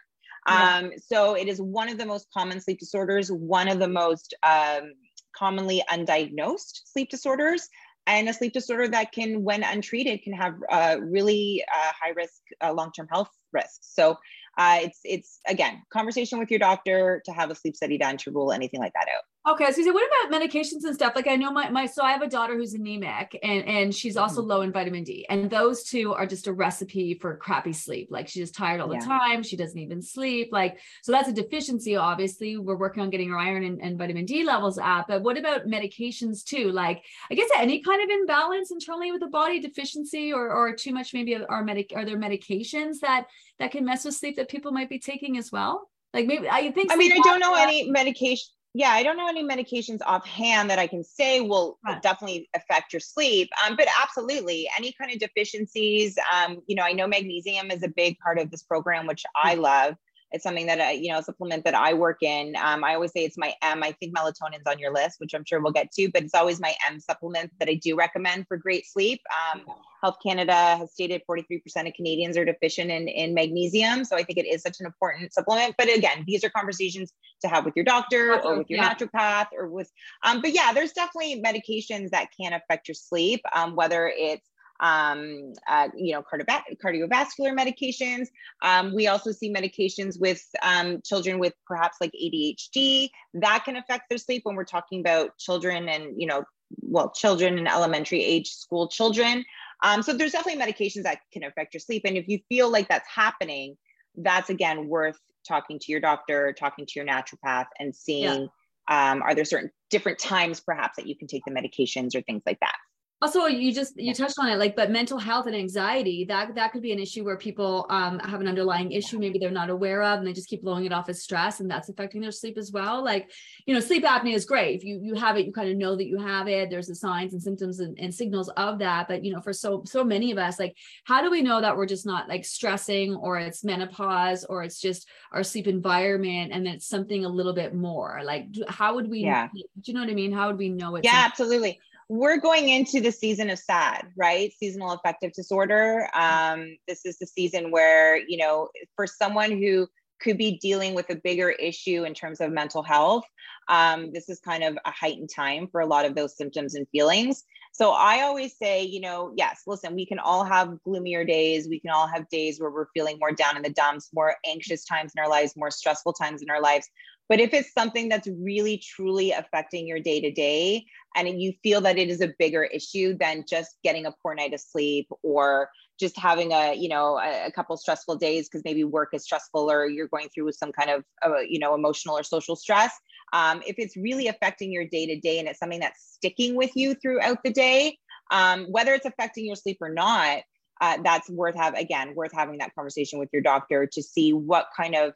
[0.49, 0.79] Yeah.
[0.79, 4.35] Um, so it is one of the most common sleep disorders, one of the most
[4.43, 4.93] um,
[5.37, 7.69] commonly undiagnosed sleep disorders
[8.09, 12.41] and a sleep disorder that can when untreated can have uh, really uh, high risk
[12.65, 14.17] uh, long-term health risks so
[14.57, 18.33] uh, it's it's again conversation with your doctor to have a sleep study done to
[18.33, 21.15] rule anything like that out Okay, so what about medications and stuff?
[21.15, 24.17] Like I know my my so I have a daughter who's anemic and and she's
[24.17, 24.51] also mm-hmm.
[24.51, 28.09] low in vitamin D, and those two are just a recipe for crappy sleep.
[28.11, 29.43] Like she's just tired all the time.
[29.43, 30.49] She doesn't even sleep.
[30.53, 31.97] Like so that's a deficiency.
[31.97, 35.07] Obviously, we're working on getting her iron and, and vitamin D levels up.
[35.09, 36.71] But what about medications too?
[36.71, 40.93] Like I guess any kind of imbalance internally with the body, deficiency or or too
[40.93, 43.29] much maybe are medic are there medications that
[43.61, 45.89] that can mess with sleep that people might be taking as well?
[46.13, 46.93] Like maybe I think.
[46.93, 48.49] I mean, I don't know any medication
[48.79, 52.01] yeah, I don't know any medications offhand that I can say will right.
[52.01, 53.51] definitely affect your sleep.
[53.67, 56.17] Um, but absolutely, any kind of deficiencies.
[56.33, 59.57] Um, you know, I know magnesium is a big part of this program, which I
[59.57, 59.63] mm.
[59.63, 59.95] love.
[60.33, 62.55] It's something that I, you know, supplement that I work in.
[62.57, 63.83] Um, I always say it's my M.
[63.83, 66.61] I think melatonin's on your list, which I'm sure we'll get to, but it's always
[66.61, 69.21] my M supplement that I do recommend for great sleep.
[69.53, 69.63] Um,
[70.03, 74.05] Health Canada has stated 43% of Canadians are deficient in, in magnesium.
[74.05, 75.75] So I think it is such an important supplement.
[75.77, 77.13] But again, these are conversations
[77.43, 78.95] to have with your doctor or with your yeah.
[78.95, 79.91] naturopath or with,
[80.23, 84.49] um, but yeah, there's definitely medications that can affect your sleep, um, whether it's
[84.81, 88.29] um, uh, you know, cardiovascular medications.
[88.63, 94.09] Um, we also see medications with um, children with perhaps like ADHD that can affect
[94.09, 96.45] their sleep when we're talking about children and, you know,
[96.83, 99.45] well, children in elementary age school children.
[99.83, 102.03] Um, so there's definitely medications that can affect your sleep.
[102.05, 103.77] And if you feel like that's happening,
[104.17, 108.49] that's again worth talking to your doctor, talking to your naturopath, and seeing
[108.91, 109.13] yeah.
[109.13, 112.43] um, are there certain different times perhaps that you can take the medications or things
[112.45, 112.75] like that
[113.21, 116.73] also you just you touched on it like but mental health and anxiety that that
[116.73, 120.03] could be an issue where people um, have an underlying issue maybe they're not aware
[120.03, 122.57] of and they just keep blowing it off as stress and that's affecting their sleep
[122.57, 123.03] as well.
[123.03, 123.31] Like
[123.67, 124.77] you know sleep apnea is great.
[124.77, 126.71] If you you have it you kind of know that you have it.
[126.71, 129.09] There's the signs and symptoms and, and signals of that.
[129.09, 131.77] But you know for so so many of us like how do we know that
[131.77, 136.67] we're just not like stressing or it's menopause or it's just our sleep environment and
[136.69, 138.21] it's something a little bit more?
[138.25, 139.49] Like how would we yeah.
[139.53, 140.33] do you know what i mean?
[140.33, 144.53] How would we know it yeah absolutely we're going into the season of SAD, right?
[144.59, 146.09] Seasonal affective disorder.
[146.15, 149.87] Um, this is the season where, you know, for someone who
[150.21, 153.25] could be dealing with a bigger issue in terms of mental health,
[153.69, 156.87] um, this is kind of a heightened time for a lot of those symptoms and
[156.91, 157.45] feelings.
[157.73, 161.69] So I always say, you know, yes, listen, we can all have gloomier days.
[161.69, 164.85] We can all have days where we're feeling more down in the dumps, more anxious
[164.85, 166.89] times in our lives, more stressful times in our lives.
[167.29, 171.81] But if it's something that's really truly affecting your day to day and you feel
[171.83, 175.69] that it is a bigger issue than just getting a poor night of sleep or
[176.01, 179.71] just having a, you know, a, a couple stressful days because maybe work is stressful
[179.71, 182.93] or you're going through some kind of, uh, you know, emotional or social stress.
[183.33, 186.71] Um, if it's really affecting your day to day and it's something that's sticking with
[186.75, 187.99] you throughout the day,
[188.31, 190.41] um, whether it's affecting your sleep or not,
[190.81, 194.69] uh, that's worth have again worth having that conversation with your doctor to see what
[194.77, 195.13] kind of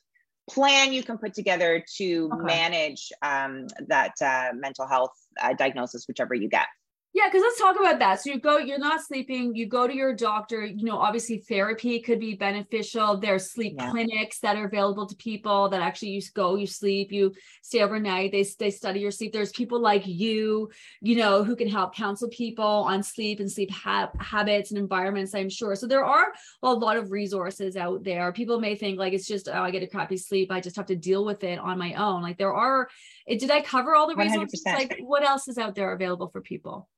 [0.50, 2.44] plan you can put together to okay.
[2.44, 6.66] manage um, that uh, mental health uh, diagnosis, whichever you get.
[7.14, 8.22] Yeah, because let's talk about that.
[8.22, 12.00] So you go, you're not sleeping, you go to your doctor, you know, obviously therapy
[12.00, 13.18] could be beneficial.
[13.18, 13.90] There's sleep yeah.
[13.90, 18.32] clinics that are available to people that actually you go, you sleep, you stay overnight,
[18.32, 19.34] they, they study your sleep.
[19.34, 20.70] There's people like you,
[21.02, 25.34] you know, who can help counsel people on sleep and sleep ha- habits and environments,
[25.34, 25.76] I'm sure.
[25.76, 28.32] So there are a lot of resources out there.
[28.32, 30.50] People may think like it's just, oh, I get a crappy sleep.
[30.50, 32.22] I just have to deal with it on my own.
[32.22, 32.88] Like there are,
[33.28, 34.64] did I cover all the resources?
[34.66, 34.74] 100%.
[34.74, 36.88] Like what else is out there available for people?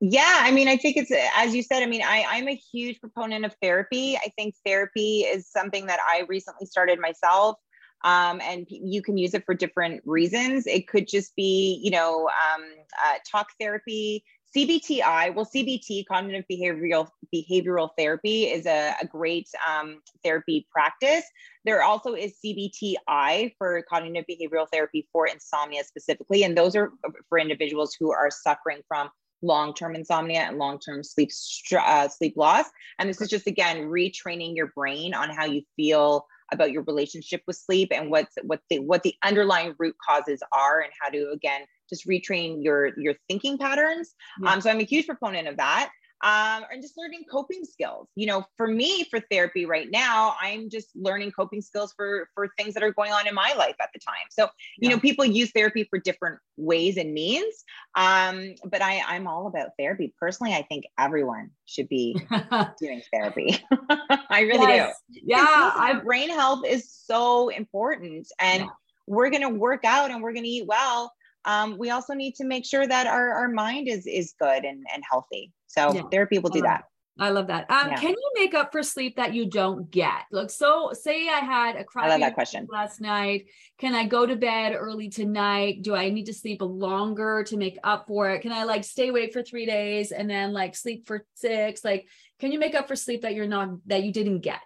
[0.00, 1.82] Yeah, I mean, I think it's as you said.
[1.82, 4.16] I mean, I, I'm a huge proponent of therapy.
[4.16, 7.56] I think therapy is something that I recently started myself,
[8.04, 10.66] um, and you can use it for different reasons.
[10.66, 12.62] It could just be, you know, um,
[13.06, 14.22] uh, talk therapy,
[14.54, 15.34] CBTI.
[15.34, 21.24] Well, CBT, cognitive behavioral behavioral therapy, is a, a great um, therapy practice.
[21.64, 26.92] There also is CBTI for cognitive behavioral therapy for insomnia specifically, and those are
[27.30, 29.08] for individuals who are suffering from
[29.42, 31.30] long-term insomnia and long-term sleep
[31.78, 32.66] uh, sleep loss.
[32.98, 37.42] And this is just again retraining your brain on how you feel about your relationship
[37.46, 41.30] with sleep and what's what the what the underlying root causes are and how to
[41.30, 44.14] again just retrain your your thinking patterns.
[44.42, 44.52] Yeah.
[44.52, 45.90] um so i'm a huge proponent of that
[46.22, 48.08] um, and just learning coping skills.
[48.14, 52.48] You know, for me, for therapy right now, I'm just learning coping skills for for
[52.56, 54.14] things that are going on in my life at the time.
[54.30, 54.44] So,
[54.78, 54.94] you yeah.
[54.94, 57.64] know, people use therapy for different ways and means.
[57.96, 60.14] Um, but I, I'm all about therapy.
[60.18, 62.20] Personally, I think everyone should be
[62.80, 63.58] doing therapy.
[64.30, 64.96] I really yes.
[65.12, 65.20] do.
[65.22, 68.68] Yeah, I, brain health is so important, and yeah.
[69.06, 71.12] we're gonna work out and we're gonna eat well
[71.46, 74.84] um, we also need to make sure that our, our mind is is good and,
[74.92, 75.52] and healthy.
[75.76, 76.02] So yeah.
[76.10, 76.84] therapy will do that.
[77.18, 77.70] I love that.
[77.70, 77.96] Um, yeah.
[77.96, 80.24] Can you make up for sleep that you don't get?
[80.30, 82.66] Look, so say I had a crappy I love that question.
[82.70, 83.46] last night.
[83.78, 85.82] Can I go to bed early tonight?
[85.82, 88.42] Do I need to sleep longer to make up for it?
[88.42, 91.82] Can I like stay awake for three days and then like sleep for six?
[91.84, 92.06] Like,
[92.38, 94.60] can you make up for sleep that you're not that you didn't get?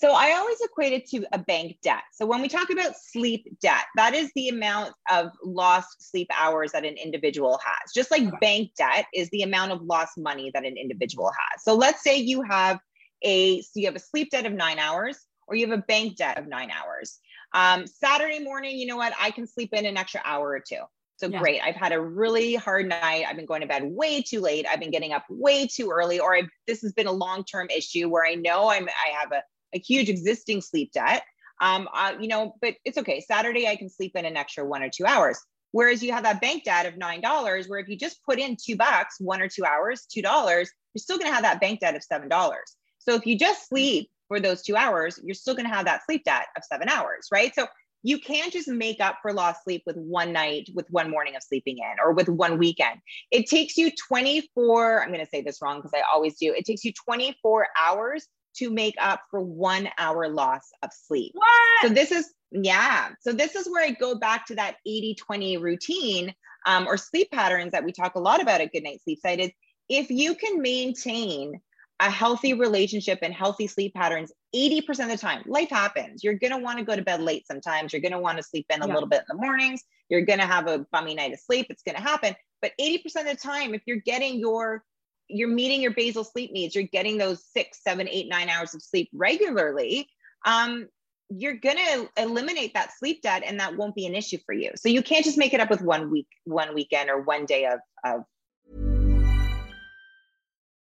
[0.00, 2.04] So I always equate it to a bank debt.
[2.12, 6.70] So when we talk about sleep debt, that is the amount of lost sleep hours
[6.70, 7.92] that an individual has.
[7.92, 11.64] Just like bank debt is the amount of lost money that an individual has.
[11.64, 12.78] So let's say you have
[13.22, 16.16] a so you have a sleep debt of nine hours or you have a bank
[16.16, 17.18] debt of nine hours.
[17.52, 19.14] Um, Saturday morning, you know what?
[19.18, 20.82] I can sleep in an extra hour or two.
[21.16, 21.40] So yeah.
[21.40, 21.60] great.
[21.60, 23.24] I've had a really hard night.
[23.28, 24.64] I've been going to bed way too late.
[24.70, 28.08] I've been getting up way too early, or I've, this has been a long-term issue
[28.08, 29.42] where I know I'm I have a
[29.74, 31.22] a huge existing sleep debt.
[31.60, 33.20] Um, uh, you know, but it's okay.
[33.20, 35.38] Saturday I can sleep in an extra one or two hours.
[35.72, 38.56] Whereas you have that bank debt of nine dollars, where if you just put in
[38.56, 41.80] two bucks, one or two hours, two dollars, you're still going to have that bank
[41.80, 42.76] debt of seven dollars.
[42.98, 46.04] So if you just sleep for those two hours, you're still going to have that
[46.04, 47.54] sleep debt of seven hours, right?
[47.54, 47.66] So
[48.02, 51.42] you can't just make up for lost sleep with one night, with one morning of
[51.42, 53.00] sleeping in, or with one weekend.
[53.30, 55.02] It takes you 24.
[55.02, 56.54] I'm going to say this wrong because I always do.
[56.54, 61.32] It takes you 24 hours to make up for one hour loss of sleep.
[61.34, 61.82] What?
[61.82, 63.10] So this is, yeah.
[63.20, 66.34] So this is where I go back to that 80 20 routine
[66.66, 69.40] um, or sleep patterns that we talk a lot about at Good Night Sleep Site
[69.40, 69.50] is
[69.88, 71.60] if you can maintain
[72.00, 76.52] a healthy relationship and healthy sleep patterns 80% of the time life happens you're going
[76.52, 78.82] to want to go to bed late sometimes you're going to want to sleep in
[78.82, 78.94] a yeah.
[78.94, 81.82] little bit in the mornings you're going to have a bummy night of sleep it's
[81.82, 84.84] going to happen but 80% of the time if you're getting your
[85.28, 88.82] you're meeting your basal sleep needs, you're getting those six, seven, eight, nine hours of
[88.82, 90.08] sleep regularly,
[90.44, 90.88] um,
[91.30, 94.70] you're gonna eliminate that sleep debt and that won't be an issue for you.
[94.76, 97.66] So you can't just make it up with one week, one weekend or one day
[97.66, 98.24] of, of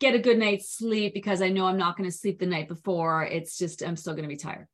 [0.00, 2.68] get a good night's sleep because I know I'm not going to sleep the night
[2.68, 3.24] before.
[3.24, 4.66] It's just I'm still going to be tired.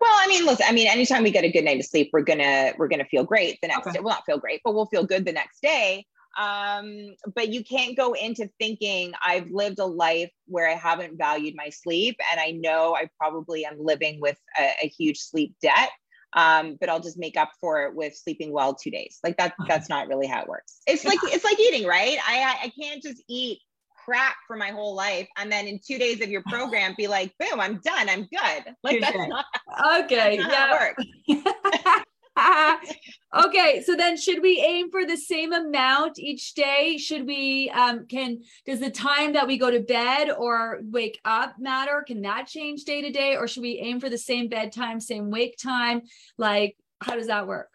[0.00, 2.20] Well, I mean, listen, I mean, anytime we get a good night of sleep, we're
[2.20, 3.92] gonna we're gonna feel great the next okay.
[3.92, 4.00] day.
[4.00, 6.04] We'll not feel great, but we'll feel good the next day.
[6.38, 11.54] Um, but you can't go into thinking I've lived a life where I haven't valued
[11.56, 15.90] my sleep, and I know I probably am living with a, a huge sleep debt.
[16.36, 19.18] Um, but I'll just make up for it with sleeping well two days.
[19.24, 20.80] Like that, that's not really how it works.
[20.86, 22.18] It's like it's like eating, right?
[22.28, 23.60] I I can't just eat
[24.04, 27.32] crap for my whole life and then in two days of your program be like
[27.40, 29.44] boom i'm done i'm good like that's not
[30.04, 30.36] Okay.
[30.36, 30.96] That's not
[31.26, 32.02] Yeah.
[33.34, 36.96] okay so then should we aim for the same amount each day?
[36.98, 41.54] Should we um can does the time that we go to bed or wake up
[41.58, 42.04] matter?
[42.06, 43.36] Can that change day to day?
[43.36, 46.02] Or should we aim for the same bedtime same wake time?
[46.36, 47.68] Like how does that work?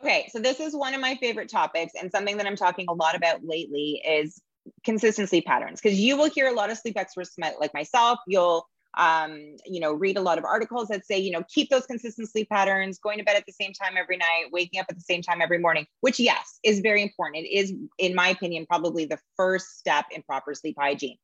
[0.00, 2.92] Okay, so this is one of my favorite topics and something that I'm talking a
[2.92, 4.40] lot about lately is
[4.84, 5.80] consistency patterns.
[5.80, 9.92] Because you will hear a lot of sleep experts like myself, you'll um, you know,
[9.92, 13.18] read a lot of articles that say, you know, keep those consistent sleep patterns, going
[13.18, 15.58] to bed at the same time every night, waking up at the same time every
[15.58, 17.44] morning, which yes, is very important.
[17.44, 21.18] It is in my opinion probably the first step in proper sleep hygiene.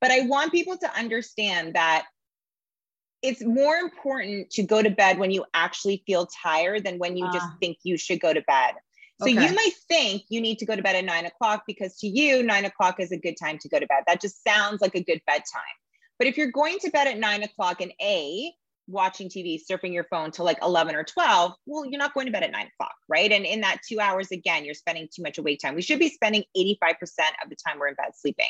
[0.00, 2.06] But I want people to understand that
[3.22, 7.24] it's more important to go to bed when you actually feel tired than when you
[7.30, 7.56] just Ah.
[7.60, 8.74] think you should go to bed.
[9.18, 9.46] So Okay.
[9.46, 12.42] you might think you need to go to bed at nine o'clock because to you,
[12.42, 14.04] nine o'clock is a good time to go to bed.
[14.06, 15.62] That just sounds like a good bedtime.
[16.18, 18.52] But if you're going to bed at nine o'clock and A,
[18.88, 22.32] watching TV, surfing your phone till like 11 or 12, well, you're not going to
[22.32, 23.32] bed at nine o'clock, right?
[23.32, 25.74] And in that two hours, again, you're spending too much awake time.
[25.74, 26.92] We should be spending 85%
[27.42, 28.48] of the time we're in bed sleeping.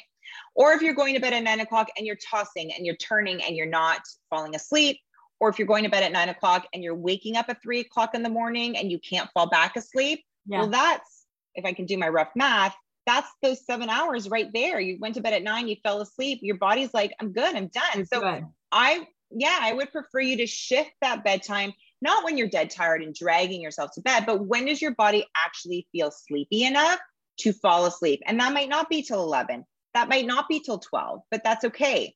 [0.54, 3.42] Or if you're going to bed at nine o'clock and you're tossing and you're turning
[3.42, 4.98] and you're not falling asleep,
[5.40, 7.80] or if you're going to bed at nine o'clock and you're waking up at three
[7.80, 11.24] o'clock in the morning and you can't fall back asleep, yeah well, that's
[11.54, 12.76] if I can do my rough math,
[13.06, 14.80] that's those seven hours right there.
[14.80, 17.68] You went to bed at nine, you fell asleep, your body's like, I'm good, I'm
[17.68, 18.04] done.
[18.06, 18.44] So Good.
[18.72, 23.02] I, yeah, I would prefer you to shift that bedtime, not when you're dead tired
[23.02, 26.98] and dragging yourself to bed, but when does your body actually feel sleepy enough
[27.38, 28.22] to fall asleep?
[28.26, 29.64] And that might not be till 11,
[29.94, 32.14] that might not be till 12, but that's okay.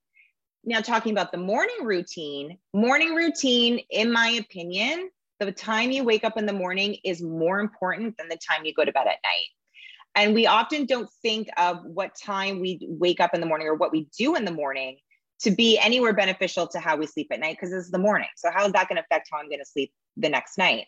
[0.65, 6.23] Now, talking about the morning routine, morning routine, in my opinion, the time you wake
[6.23, 9.17] up in the morning is more important than the time you go to bed at
[9.25, 9.49] night.
[10.15, 13.75] And we often don't think of what time we wake up in the morning or
[13.75, 14.99] what we do in the morning
[15.41, 18.29] to be anywhere beneficial to how we sleep at night because it's the morning.
[18.37, 20.87] So how is that going to affect how I'm going to sleep the next night?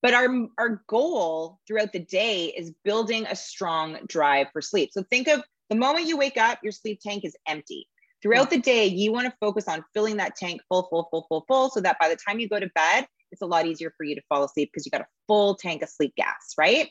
[0.00, 0.28] But our
[0.58, 4.90] our goal throughout the day is building a strong drive for sleep.
[4.92, 7.88] So think of the moment you wake up, your sleep tank is empty.
[8.22, 8.50] Throughout mm.
[8.50, 11.70] the day, you want to focus on filling that tank full, full, full, full, full,
[11.70, 14.14] so that by the time you go to bed, it's a lot easier for you
[14.14, 16.88] to fall asleep because you got a full tank of sleep gas, right?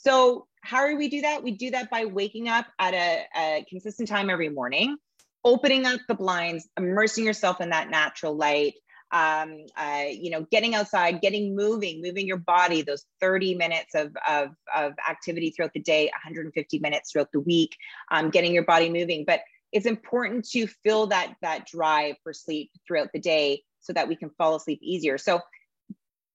[0.00, 1.42] So how do we do that?
[1.42, 4.96] We do that by waking up at a, a consistent time every morning,
[5.44, 8.74] opening up the blinds, immersing yourself in that natural light,
[9.12, 14.16] um, uh, you know, getting outside, getting moving, moving your body, those 30 minutes of,
[14.26, 17.76] of, of activity throughout the day, 150 minutes throughout the week,
[18.10, 19.24] um, getting your body moving.
[19.26, 24.08] But it's important to fill that, that drive for sleep throughout the day so that
[24.08, 25.18] we can fall asleep easier.
[25.18, 25.40] So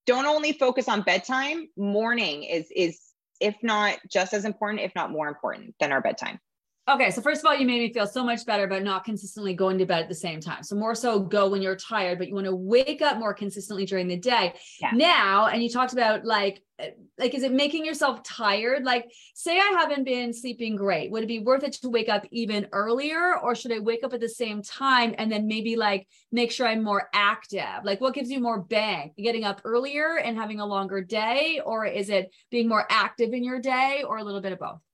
[0.05, 2.99] don't only focus on bedtime, morning is, is
[3.39, 6.39] if not just as important, if not more important than our bedtime.
[6.87, 9.55] Okay, so first of all, you made me feel so much better about not consistently
[9.55, 10.61] going to bed at the same time.
[10.61, 13.87] So more so go when you're tired, but you want to wake up more consistently
[13.87, 14.53] during the day.
[14.79, 14.91] Yeah.
[14.93, 18.83] Now, and you talked about like, uh, like, is it making yourself tired?
[18.83, 21.09] Like, say I haven't been sleeping great.
[21.09, 24.13] Would it be worth it to wake up even earlier, or should I wake up
[24.13, 27.83] at the same time and then maybe like make sure I'm more active?
[27.83, 29.11] Like, what gives you more bang?
[29.17, 33.43] Getting up earlier and having a longer day, or is it being more active in
[33.43, 34.84] your day, or a little bit of both?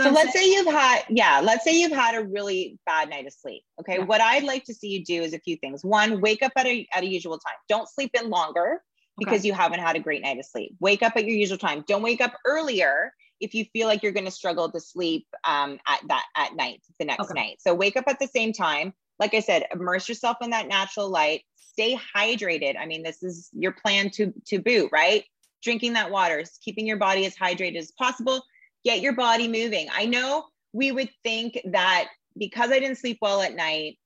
[0.00, 3.32] So let's say you've had, yeah, let's say you've had a really bad night of
[3.32, 3.62] sleep.
[3.80, 3.98] Okay.
[3.98, 4.04] Yeah.
[4.04, 5.84] What I'd like to see you do is a few things.
[5.84, 7.54] One, wake up at a, at a usual time.
[7.68, 8.82] Don't sleep in longer
[9.18, 9.48] because Okay.
[9.48, 10.74] you haven't had a great night of sleep.
[10.80, 11.84] Wake up at your usual time.
[11.86, 15.78] Don't wake up earlier if you feel like you're going to struggle to sleep um,
[15.86, 17.34] at that at night, the next Okay.
[17.34, 17.56] night.
[17.60, 18.92] So wake up at the same time.
[19.18, 21.42] Like I said, immerse yourself in that natural light.
[21.56, 22.76] Stay hydrated.
[22.78, 25.24] I mean, this is your plan to to boot, right?
[25.62, 28.42] Drinking that water, keeping your body as hydrated as possible.
[28.84, 29.88] Get your body moving.
[29.92, 33.98] I know we would think that because I didn't sleep well at night,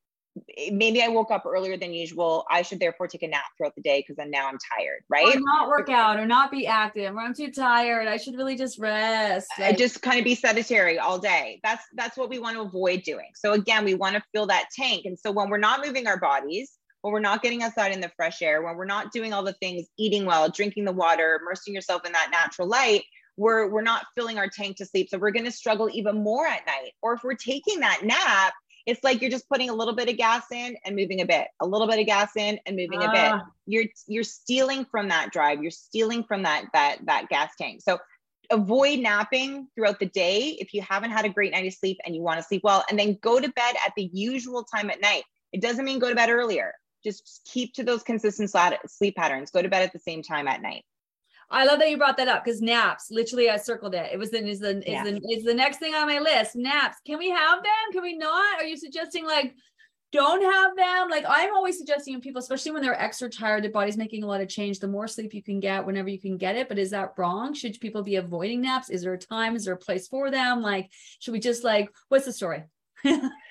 [0.56, 2.44] eh, maybe I woke up earlier than usual.
[2.50, 5.36] I should therefore take a nap throughout the day because then now I'm tired, right?
[5.36, 8.08] Or not work out or not be active or I'm too tired.
[8.08, 9.48] I should really just rest.
[9.58, 11.60] I Like, just kind of be sedentary all day.
[11.62, 13.30] That's that's what we want to avoid doing.
[13.34, 15.04] So again, we want to fill that tank.
[15.04, 18.10] And so when we're not moving our bodies, when we're not getting outside in the
[18.16, 21.74] fresh air, when we're not doing all the things, eating well, drinking the water, immersing
[21.74, 23.04] yourself in that natural light,
[23.36, 25.08] we're we're not filling our tank to sleep.
[25.10, 26.92] So we're going to struggle even more at night.
[27.02, 28.54] Or if we're taking that nap,
[28.86, 31.46] it's like you're just putting a little bit of gas in and moving a bit,
[31.60, 33.32] a little bit of gas in and moving a bit.
[33.32, 33.46] Ah.
[33.66, 35.62] You're you're stealing from that drive.
[35.62, 37.80] You're stealing from that that that gas tank.
[37.82, 37.98] So
[38.50, 42.14] avoid napping throughout the day if you haven't had a great night of sleep and
[42.14, 45.00] you want to sleep well and then go to bed at the usual time at
[45.00, 48.50] night it doesn't mean go to bed earlier just keep to those consistent
[48.86, 50.84] sleep patterns go to bed at the same time at night
[51.50, 54.10] I love that you brought that up because naps, literally I circled it.
[54.12, 55.04] It was the is the is Yeah.
[55.04, 56.56] the is the next thing on my list.
[56.56, 56.98] Naps.
[57.06, 57.92] Can we have them?
[57.92, 58.60] Can we not?
[58.60, 59.54] Are you suggesting like
[60.14, 61.10] don't have them.
[61.10, 64.40] Like I'm always suggesting people, especially when they're extra tired, their body's making a lot
[64.40, 64.78] of change.
[64.78, 66.68] The more sleep you can get, whenever you can get it.
[66.68, 67.52] But is that wrong?
[67.52, 68.90] Should people be avoiding naps?
[68.90, 69.56] Is there a time?
[69.56, 70.62] Is there a place for them?
[70.62, 70.88] Like,
[71.18, 72.62] should we just like, what's the story?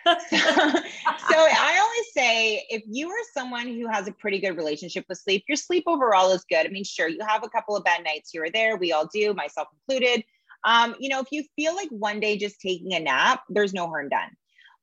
[0.06, 5.06] so, so I always say if you are someone who has a pretty good relationship
[5.10, 6.66] with sleep, your sleep overall is good.
[6.66, 8.78] I mean, sure, you have a couple of bad nights here or there.
[8.78, 10.24] We all do, myself included.
[10.66, 13.88] Um, you know, if you feel like one day just taking a nap, there's no
[13.88, 14.30] harm done.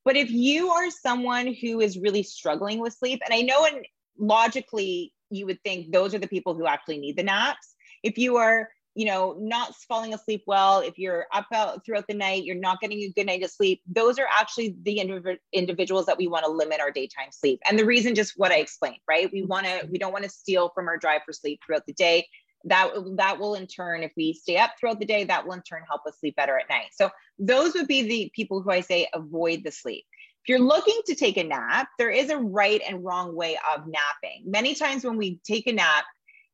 [0.04, 3.86] But if you are someone who is really struggling with sleep, and I know and
[4.18, 7.74] logically you would think those are the people who actually need the naps.
[8.02, 12.14] If you are, you know, not falling asleep well, if you're up out throughout the
[12.14, 16.06] night, you're not getting a good night of sleep, those are actually the indiv- individuals
[16.06, 17.60] that we want to limit our daytime sleep.
[17.68, 19.30] And the reason just what I explained, right?
[19.32, 19.48] We mm-hmm.
[19.48, 22.26] want to we don't want to steal from our drive for sleep throughout the day.
[22.64, 25.62] That that will in turn if we stay up throughout the day that will in
[25.62, 26.88] turn help us sleep better at night.
[26.92, 30.04] So those would be the people who i say avoid the sleep.
[30.44, 33.86] If you're looking to take a nap there is a right and wrong way of
[33.86, 34.42] napping.
[34.44, 36.04] Many times when we take a nap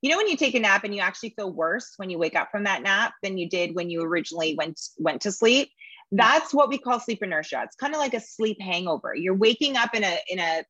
[0.06, 2.36] you know when you take a nap and you actually feel worse when you wake
[2.36, 5.70] up from that nap than you did when you originally went went to sleep
[6.12, 9.76] that's what we call sleep inertia it's kind of like a sleep hangover you're waking
[9.76, 10.64] up in a in a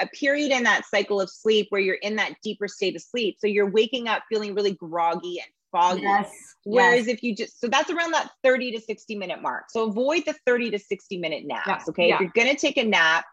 [0.00, 3.36] a period in that cycle of sleep where you're in that deeper state of sleep.
[3.38, 6.02] So you're waking up feeling really groggy and foggy.
[6.02, 6.30] Yes.
[6.64, 7.16] Whereas yes.
[7.16, 9.64] if you just, so that's around that 30 to 60 minute mark.
[9.70, 11.66] So avoid the 30 to 60 minute naps.
[11.68, 11.84] Yeah.
[11.88, 12.08] Okay.
[12.08, 12.14] Yeah.
[12.14, 13.24] If you're going to take a nap,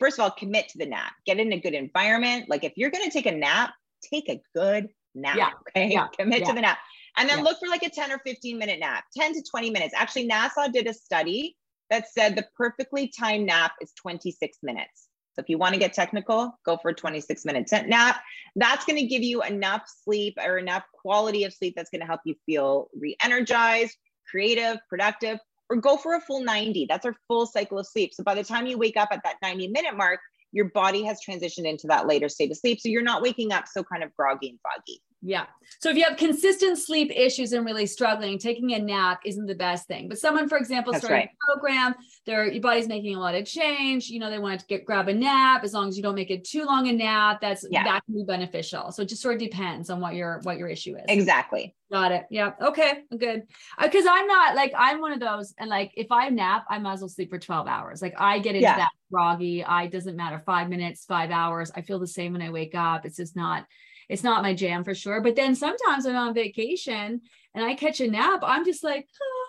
[0.00, 2.48] first of all, commit to the nap, get in a good environment.
[2.48, 3.72] Like if you're going to take a nap,
[4.02, 5.36] take a good nap.
[5.36, 5.50] Yeah.
[5.76, 5.92] Okay.
[5.92, 6.08] Yeah.
[6.18, 6.78] Commit to the nap.
[7.16, 9.94] And then look for like a 10 or 15 minute nap, 10 to 20 minutes.
[9.96, 11.56] Actually, NASA did a study
[11.90, 15.08] that said the perfectly timed nap is 26 minutes.
[15.34, 18.22] So if you want to get technical, go for a 26 minute nap.
[18.56, 22.06] That's going to give you enough sleep or enough quality of sleep that's going to
[22.06, 23.96] help you feel re energized,
[24.30, 25.38] creative, productive,
[25.70, 26.86] or go for a full 90.
[26.88, 28.12] That's our full cycle of sleep.
[28.12, 30.20] So by the time you wake up at that 90 minute mark,
[30.52, 32.80] your body has transitioned into that later state of sleep.
[32.80, 35.00] So you're not waking up so kind of groggy and foggy.
[35.22, 35.46] Yeah.
[35.80, 39.54] So if you have consistent sleep issues and really struggling, taking a nap isn't the
[39.54, 40.08] best thing.
[40.08, 41.28] But someone, for example, starting right.
[41.28, 41.94] a program,
[42.26, 44.08] their your body's making a lot of change.
[44.08, 45.62] You know, they want to get grab a nap.
[45.62, 47.84] As long as you don't make it too long a nap, that's yeah.
[47.84, 48.90] that can be beneficial.
[48.90, 51.04] So it just sort of depends on what your what your issue is.
[51.08, 51.74] Exactly.
[51.90, 52.26] Got it.
[52.30, 52.52] Yeah.
[52.60, 53.04] Okay.
[53.16, 53.42] Good.
[53.80, 56.78] Because uh, I'm not like I'm one of those, and like if I nap, I
[56.78, 58.02] might as well sleep for 12 hours.
[58.02, 58.76] Like I get into yeah.
[58.76, 59.64] that groggy.
[59.64, 61.70] I doesn't matter five minutes, five hours.
[61.74, 63.06] I feel the same when I wake up.
[63.06, 63.66] It's just not
[64.08, 65.20] it's not my jam for sure.
[65.20, 67.20] But then sometimes I'm on vacation
[67.54, 69.48] and I catch a nap, I'm just like, oh,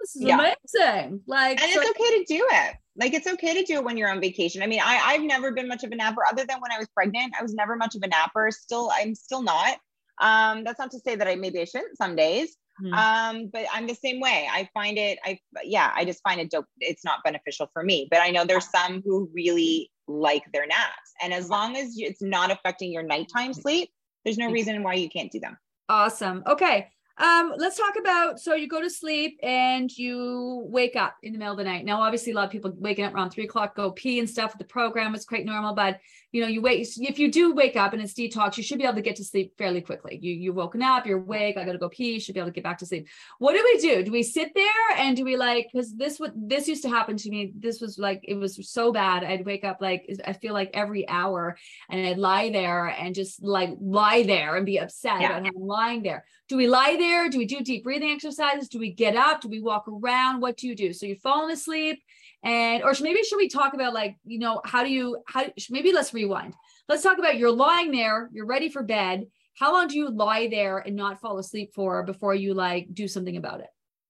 [0.00, 0.38] this is yeah.
[0.38, 1.20] amazing.
[1.26, 2.76] Like, and it's okay to do it.
[2.96, 4.62] Like it's okay to do it when you're on vacation.
[4.62, 6.88] I mean, I, I've never been much of a napper other than when I was
[6.88, 7.34] pregnant.
[7.38, 8.50] I was never much of a napper.
[8.50, 9.78] Still, I'm still not.
[10.20, 12.56] Um, that's not to say that I maybe I shouldn't some days.
[12.82, 12.94] Mm-hmm.
[12.94, 14.48] Um, but I'm the same way.
[14.50, 16.66] I find it, I yeah, I just find it dope.
[16.80, 18.08] It's not beneficial for me.
[18.10, 21.07] But I know there's some who really like their naps.
[21.22, 23.90] And as long as it's not affecting your nighttime sleep,
[24.24, 25.56] there's no reason why you can't do them.
[25.88, 26.42] Awesome.
[26.46, 26.88] Okay.
[27.18, 31.38] Um, let's talk about so you go to sleep and you wake up in the
[31.38, 31.84] middle of the night.
[31.84, 34.56] Now, obviously, a lot of people waking up around three o'clock, go pee and stuff.
[34.56, 35.98] The program is quite normal, but
[36.30, 36.86] you know, you wait.
[36.98, 39.24] If you do wake up and it's detox, you should be able to get to
[39.24, 40.18] sleep fairly quickly.
[40.20, 41.56] You you've woken up, you're awake.
[41.56, 42.12] I got to go pee.
[42.12, 43.08] You should be able to get back to sleep.
[43.38, 44.02] What do we do?
[44.02, 45.68] Do we sit there and do we like?
[45.72, 47.52] Because this would this used to happen to me.
[47.58, 49.24] This was like it was so bad.
[49.24, 51.56] I'd wake up like I feel like every hour,
[51.88, 55.38] and I'd lie there and just like lie there and be upset yeah.
[55.38, 56.24] about how I'm lying there.
[56.48, 57.30] Do we lie there?
[57.30, 58.68] Do we do deep breathing exercises?
[58.68, 59.40] Do we get up?
[59.40, 60.40] Do we walk around?
[60.40, 60.92] What do you do?
[60.92, 62.02] So you're falling asleep
[62.42, 65.92] and or maybe should we talk about like you know how do you how maybe
[65.92, 66.54] let's rewind.
[66.88, 69.26] Let's talk about you're lying there you're ready for bed.
[69.58, 73.08] How long do you lie there and not fall asleep for before you like do
[73.08, 73.68] something about it?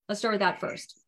[0.08, 1.00] Let's start with that first.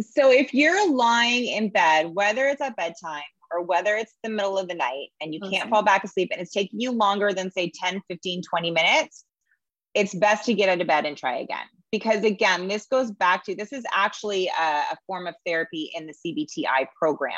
[0.00, 4.58] So if you're lying in bed whether it's at bedtime or whether it's the middle
[4.58, 5.56] of the night and you okay.
[5.56, 9.24] can't fall back asleep and it's taking you longer than say 10 15 20 minutes
[9.94, 13.44] it's best to get out of bed and try again because again this goes back
[13.44, 14.62] to this is actually a,
[14.92, 17.32] a form of therapy in the CBT-I program.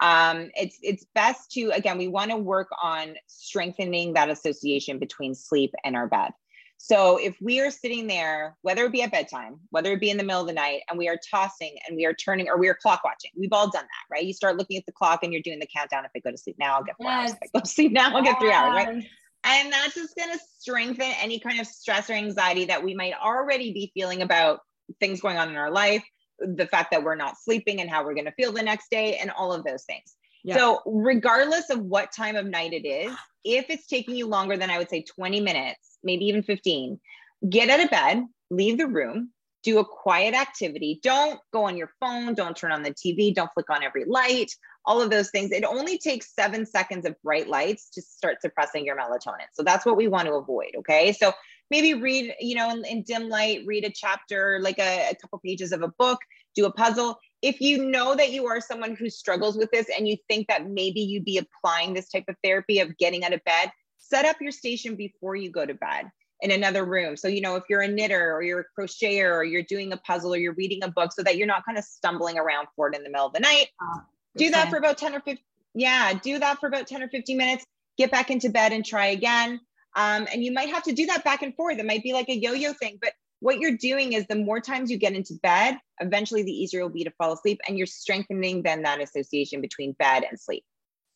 [0.00, 5.34] Um, it's it's best to again we want to work on strengthening that association between
[5.34, 6.32] sleep and our bed.
[6.76, 10.16] So if we are sitting there whether it be at bedtime whether it be in
[10.16, 12.68] the middle of the night and we are tossing and we are turning or we
[12.68, 14.24] are clock watching we've all done that right?
[14.24, 16.36] You start looking at the clock and you're doing the countdown if i go to
[16.36, 17.30] sleep now i'll get four yes.
[17.30, 17.30] hours.
[17.30, 19.04] If i go to sleep now i'll get three hours right
[19.44, 23.14] and that's just going to strengthen any kind of stress or anxiety that we might
[23.22, 24.60] already be feeling about
[25.00, 26.04] things going on in our life,
[26.38, 29.16] the fact that we're not sleeping and how we're going to feel the next day,
[29.18, 30.16] and all of those things.
[30.42, 30.56] Yeah.
[30.56, 33.14] So, regardless of what time of night it is,
[33.44, 37.00] if it's taking you longer than I would say 20 minutes, maybe even 15,
[37.48, 39.30] get out of bed, leave the room,
[39.62, 41.00] do a quiet activity.
[41.02, 44.52] Don't go on your phone, don't turn on the TV, don't flick on every light.
[44.86, 45.50] All of those things.
[45.50, 49.46] It only takes seven seconds of bright lights to start suppressing your melatonin.
[49.52, 50.72] So that's what we want to avoid.
[50.78, 51.12] Okay.
[51.12, 51.32] So
[51.70, 55.38] maybe read, you know, in, in dim light, read a chapter, like a, a couple
[55.44, 56.18] pages of a book,
[56.54, 57.18] do a puzzle.
[57.42, 60.68] If you know that you are someone who struggles with this and you think that
[60.68, 64.36] maybe you'd be applying this type of therapy of getting out of bed, set up
[64.40, 66.10] your station before you go to bed
[66.40, 67.16] in another room.
[67.16, 69.96] So, you know, if you're a knitter or you're a crocheter or you're doing a
[69.96, 72.88] puzzle or you're reading a book so that you're not kind of stumbling around for
[72.88, 74.00] it in the middle of the night, uh,
[74.36, 75.38] do that for about 10 or 15.
[75.74, 77.66] Yeah, do that for about 10 or 15 minutes,
[77.98, 79.60] get back into bed and try again.
[79.96, 81.78] Um, and you might have to do that back and forth.
[81.78, 84.60] It might be like a yo yo thing, but what you're doing is the more
[84.60, 87.60] times you get into bed, eventually the easier it will be to fall asleep.
[87.68, 90.64] And you're strengthening then that association between bed and sleep.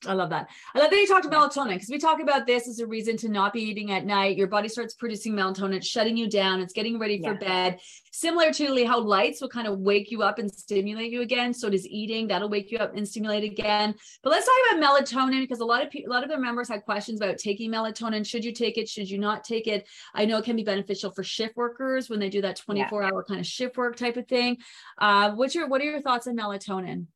[0.06, 0.48] I love that.
[0.74, 3.16] I love that you talked to melatonin because we talk about this as a reason
[3.16, 4.36] to not be eating at night.
[4.36, 7.38] Your body starts producing melatonin, it's shutting you down, it's getting ready for yeah.
[7.38, 7.80] bed.
[8.12, 11.52] Similar to how lights will kind of wake you up and stimulate you again.
[11.52, 13.94] So does eating, that'll wake you up and stimulate again.
[14.22, 16.68] But let's talk about melatonin because a lot of people, a lot of the members
[16.68, 18.24] had questions about taking melatonin.
[18.24, 18.88] Should you take it?
[18.88, 19.88] Should you not take it?
[20.14, 23.08] I know it can be beneficial for shift workers when they do that 24 yeah.
[23.08, 24.58] hour kind of shift work type of thing.
[24.96, 27.06] Uh, what's your, what are your thoughts on melatonin?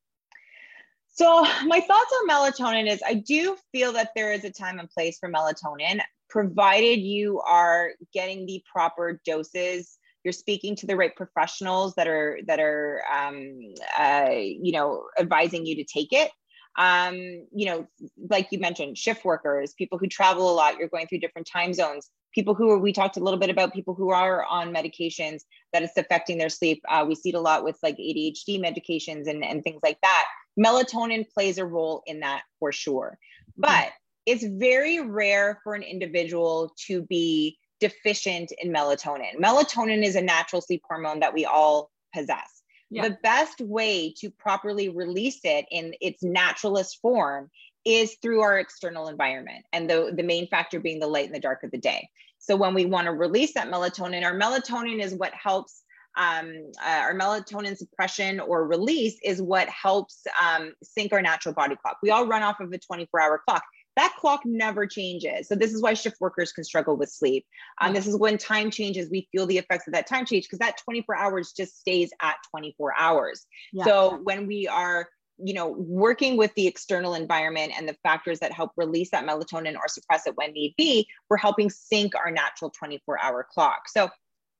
[1.14, 4.88] So, my thoughts on melatonin is I do feel that there is a time and
[4.88, 6.00] place for melatonin,
[6.30, 9.98] provided you are getting the proper doses.
[10.24, 13.58] You're speaking to the right professionals that are that are um,
[13.98, 16.30] uh, you know advising you to take it.
[16.78, 17.16] Um,
[17.52, 17.86] you know,
[18.30, 20.78] like you mentioned, shift workers, people who travel a lot.
[20.78, 22.10] You're going through different time zones.
[22.34, 25.42] People who are, we talked a little bit about people who are on medications
[25.72, 26.82] that it's affecting their sleep.
[26.88, 30.24] Uh, we see it a lot with like ADHD medications and, and things like that
[30.58, 33.18] melatonin plays a role in that for sure.
[33.56, 33.90] But
[34.26, 39.36] it's very rare for an individual to be deficient in melatonin.
[39.40, 42.61] Melatonin is a natural sleep hormone that we all possess.
[42.92, 43.08] Yeah.
[43.08, 47.50] The best way to properly release it in its naturalist form
[47.86, 51.40] is through our external environment, and the, the main factor being the light and the
[51.40, 52.08] dark of the day.
[52.38, 55.82] So, when we want to release that melatonin, our melatonin is what helps
[56.16, 61.76] um, uh, our melatonin suppression or release is what helps um, sync our natural body
[61.80, 61.96] clock.
[62.02, 63.62] We all run off of a 24 hour clock.
[63.96, 65.48] That clock never changes.
[65.48, 67.44] So, this is why shift workers can struggle with sleep.
[67.80, 70.60] Um, this is when time changes, we feel the effects of that time change because
[70.60, 73.46] that 24 hours just stays at 24 hours.
[73.72, 73.84] Yeah.
[73.84, 78.52] So, when we are you know working with the external environment and the factors that
[78.52, 82.70] help release that melatonin or suppress it when need be we're helping sync our natural
[82.70, 84.10] 24 hour clock so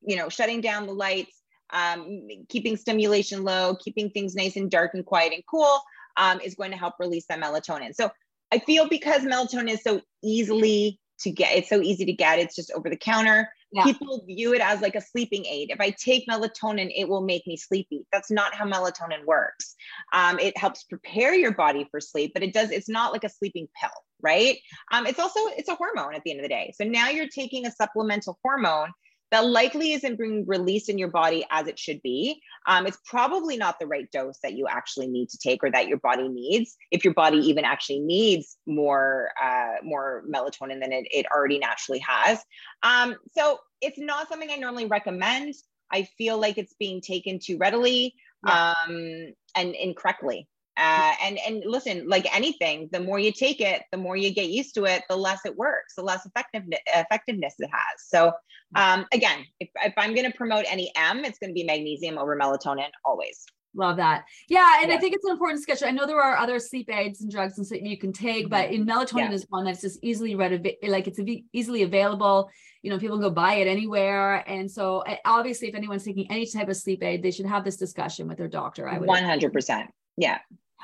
[0.01, 4.93] you know shutting down the lights um, keeping stimulation low, keeping things nice and dark
[4.95, 5.80] and quiet and cool
[6.16, 7.95] um, is going to help release that melatonin.
[7.95, 8.11] So
[8.53, 12.55] I feel because melatonin is so easily to get, it's so easy to get, it's
[12.55, 13.48] just over the counter.
[13.72, 13.84] Yeah.
[13.84, 15.70] People view it as like a sleeping aid.
[15.70, 18.05] If I take melatonin, it will make me sleepy.
[18.12, 19.74] That's not how melatonin works.
[20.12, 23.30] Um, it helps prepare your body for sleep, but it does, it's not like a
[23.30, 23.90] sleeping pill,
[24.20, 24.59] right?
[24.92, 26.74] Um, it's also, it's a hormone at the end of the day.
[26.76, 28.92] So now you're taking a supplemental hormone
[29.33, 32.41] that likely isn't being released in your body as it should be.
[32.66, 35.89] Um, it's probably not the right dose that you actually need to take or that
[35.89, 36.76] your body needs.
[36.91, 42.03] If your body even actually needs more uh, more melatonin than it, it already naturally
[42.07, 42.41] has.
[42.83, 45.55] Um, so it's not something I normally recommend.
[45.91, 48.14] I feel like it's being taken too readily
[48.47, 48.74] yeah.
[48.87, 50.47] um, and incorrectly.
[50.77, 54.49] Uh, and and listen, like anything, the more you take it, the more you get
[54.49, 58.07] used to it, the less it works, the less effective effectiveness it has.
[58.07, 58.33] So
[58.75, 62.18] um, again, if, if I'm going to promote any M, it's going to be magnesium
[62.18, 63.45] over melatonin always.
[63.75, 64.25] Love that.
[64.49, 64.81] Yeah.
[64.83, 64.97] And yeah.
[64.97, 65.89] I think it's an important discussion.
[65.89, 68.66] I know there are other sleep aids and drugs and so you can take, but
[68.66, 68.83] mm-hmm.
[68.83, 69.33] in melatonin yeah.
[69.33, 71.18] is one that's just easily read, like it's
[71.53, 72.51] easily available.
[72.83, 74.45] You know, people can go buy it anywhere.
[74.47, 77.77] And so obviously if anyone's taking any type of sleep aid, they should have this
[77.77, 78.89] discussion with their doctor.
[78.89, 79.87] I would 100%.
[80.16, 80.38] Yeah.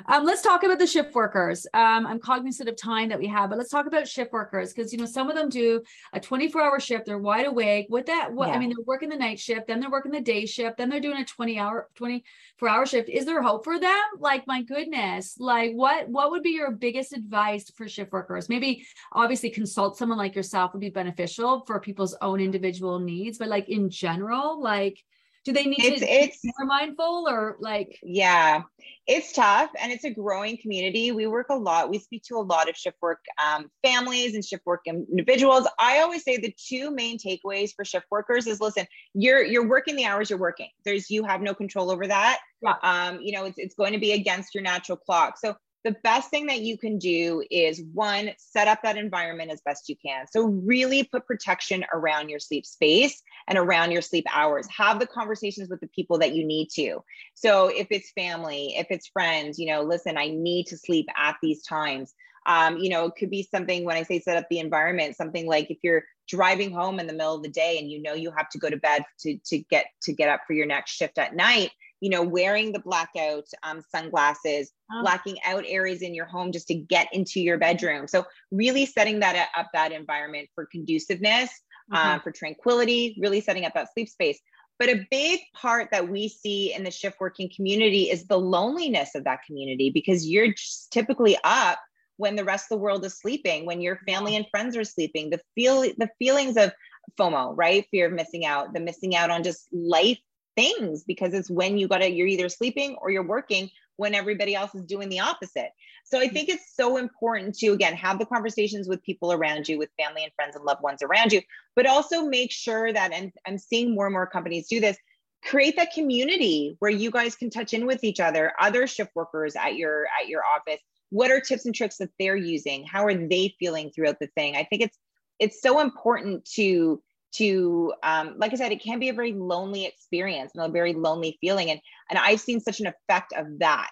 [0.07, 1.67] Um, let's talk about the shift workers.
[1.75, 4.93] Um, I'm cognizant of time that we have, but let's talk about shift workers because
[4.93, 7.07] you know some of them do a 24 hour shift.
[7.07, 7.87] They're wide awake.
[7.89, 8.33] What that?
[8.33, 8.55] What yeah.
[8.55, 11.01] I mean, they're working the night shift, then they're working the day shift, then they're
[11.01, 13.09] doing a 20 hour, 24 hour shift.
[13.09, 13.99] Is there hope for them?
[14.19, 16.09] Like my goodness, like what?
[16.09, 18.49] What would be your biggest advice for shift workers?
[18.49, 23.49] Maybe obviously consult someone like yourself would be beneficial for people's own individual needs, but
[23.49, 25.03] like in general, like
[25.49, 28.63] do they need it's, to it's, be more mindful or like yeah
[29.07, 31.13] it's tough and it's a growing community.
[31.13, 34.45] We work a lot we speak to a lot of shift work um, families and
[34.45, 35.67] shift work individuals.
[35.79, 39.97] I always say the two main takeaways for shift workers is listen you're you're working
[39.97, 40.69] the hours you're working.
[40.85, 42.41] There's you have no control over that.
[42.61, 42.75] Yeah.
[42.83, 45.39] um, you know it's, it's going to be against your natural clock.
[45.39, 45.57] So
[45.89, 49.89] the best thing that you can do is one, set up that environment as best
[49.89, 50.27] you can.
[50.27, 54.69] So, really put protection around your sleep space and around your sleep hours.
[54.77, 57.03] Have the conversations with the people that you need to.
[57.33, 61.37] So, if it's family, if it's friends, you know, listen, I need to sleep at
[61.43, 62.13] these times.
[62.45, 65.47] Um, you know, it could be something when I say set up the environment, something
[65.47, 68.31] like if you're driving home in the middle of the day and you know you
[68.31, 71.17] have to go to bed to, to get to get up for your next shift
[71.17, 71.71] at night
[72.01, 75.03] you know, wearing the blackout um, sunglasses, oh.
[75.03, 78.07] blacking out areas in your home just to get into your bedroom.
[78.07, 81.51] So really setting that up that environment for conduciveness,
[81.93, 81.97] mm-hmm.
[81.97, 84.41] uh, for tranquility, really setting up that sleep space.
[84.79, 89.17] But a big part that we see in the shift working community is the loneliness
[89.17, 90.55] of that community because you're
[90.93, 91.81] typically up
[92.17, 95.31] when the rest of the world is sleeping, when your family and friends are sleeping.
[95.31, 96.73] The feel the feelings of
[97.19, 97.87] FOMO, right?
[97.91, 100.19] Fear of missing out, the missing out on just life
[100.59, 104.55] things because it's when you got to you're either sleeping or you're working when everybody
[104.55, 105.71] else is doing the opposite.
[106.05, 106.33] So i mm.
[106.33, 110.25] think it's so important to again have the conversations with people around you with family
[110.25, 111.43] and friends and loved ones around you
[111.77, 114.97] but also make sure that and i'm seeing more and more companies do this
[115.45, 119.55] create that community where you guys can touch in with each other other shift workers
[119.57, 120.81] at your at your office.
[121.11, 122.85] What are tips and tricks that they're using?
[122.85, 124.57] How are they feeling throughout the thing?
[124.57, 124.99] I think it's
[125.39, 127.03] it's so important to
[127.33, 130.95] to um, like i said it can be a very lonely experience and a very
[130.95, 131.71] lonely feeling.
[131.71, 133.91] And and i've seen such an effect of that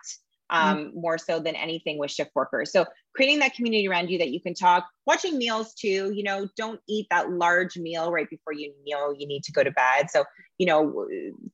[0.51, 1.01] um, mm-hmm.
[1.01, 2.71] more so than anything with shift workers.
[2.71, 6.47] So creating that community around you that you can talk watching meals too you know
[6.57, 10.11] don't eat that large meal right before you know you need to go to bed.
[10.11, 10.25] So
[10.59, 11.07] you know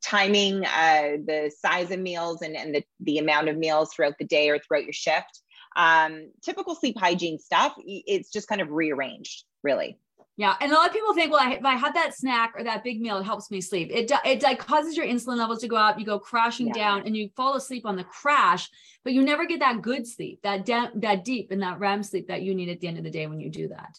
[0.03, 4.27] timing uh, the size of meals and, and the, the amount of meals throughout the
[4.27, 5.41] day or throughout your shift.
[5.75, 9.99] Um, typical sleep hygiene stuff it's just kind of rearranged really
[10.37, 12.83] yeah, and a lot of people think, well, if I had that snack or that
[12.83, 13.91] big meal, it helps me sleep.
[13.93, 15.99] It it like causes your insulin levels to go up.
[15.99, 16.73] You go crashing yeah.
[16.73, 18.71] down, and you fall asleep on the crash,
[19.05, 22.29] but you never get that good sleep, that de- that deep and that REM sleep
[22.29, 23.99] that you need at the end of the day when you do that.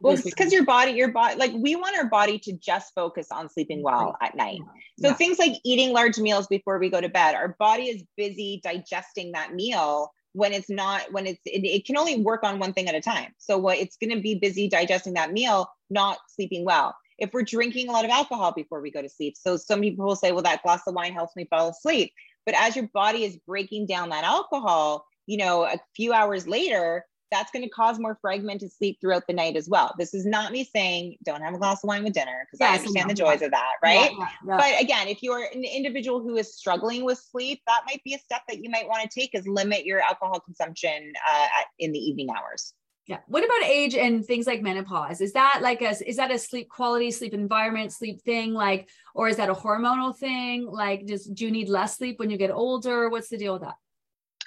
[0.00, 3.28] Well, it's because your body, your body, like we want our body to just focus
[3.30, 4.58] on sleeping well at night.
[4.98, 5.14] So yeah.
[5.14, 9.32] things like eating large meals before we go to bed, our body is busy digesting
[9.32, 12.88] that meal when it's not when it's it, it, can only work on one thing
[12.88, 13.32] at a time.
[13.38, 16.96] So what it's going to be busy digesting that meal not sleeping well.
[17.18, 19.36] If we're drinking a lot of alcohol before we go to sleep.
[19.36, 22.12] So some people will say well that glass of wine helps me fall asleep.
[22.46, 27.04] But as your body is breaking down that alcohol you know a few hours later
[27.32, 29.94] that's going to cause more fragmented sleep throughout the night as well.
[29.98, 32.70] This is not me saying don't have a glass of wine with dinner because yes,
[32.70, 34.12] I understand the joys of that, right?
[34.46, 38.18] But again, if you're an individual who is struggling with sleep, that might be a
[38.18, 41.92] step that you might want to take is limit your alcohol consumption uh, at, in
[41.92, 42.74] the evening hours.
[43.06, 43.18] Yeah.
[43.26, 45.20] What about age and things like menopause?
[45.20, 49.28] Is that like a is that a sleep quality, sleep environment, sleep thing like or
[49.28, 50.66] is that a hormonal thing?
[50.70, 53.08] Like just do you need less sleep when you get older?
[53.08, 53.74] What's the deal with that?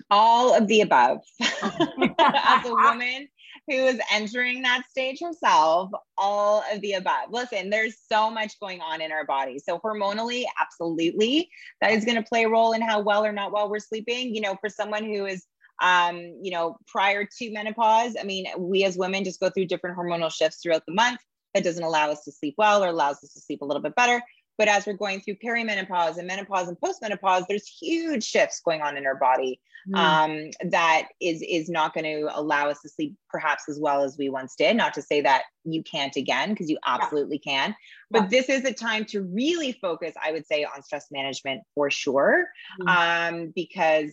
[0.10, 1.20] All of the above.
[1.42, 3.28] As a woman
[3.68, 7.32] who is entering that stage herself, all of the above.
[7.32, 9.60] Listen, there's so much going on in our body.
[9.60, 11.50] So, hormonally, absolutely,
[11.82, 14.36] that is going to play a role in how well or not well we're sleeping.
[14.36, 15.46] You know, for someone who is
[15.82, 19.98] um, you know, prior to menopause, I mean, we as women just go through different
[19.98, 21.20] hormonal shifts throughout the month.
[21.54, 23.96] That doesn't allow us to sleep well or allows us to sleep a little bit
[23.96, 24.22] better.
[24.58, 28.96] But as we're going through perimenopause and menopause and postmenopause, there's huge shifts going on
[28.96, 29.98] in our body mm.
[29.98, 34.18] um, that is is not going to allow us to sleep perhaps as well as
[34.18, 34.76] we once did.
[34.76, 37.52] Not to say that you can't again, because you absolutely yeah.
[37.52, 37.76] can.
[38.12, 38.28] But yeah.
[38.30, 42.48] this is a time to really focus, I would say, on stress management for sure,
[42.82, 42.88] mm.
[42.88, 44.12] um, because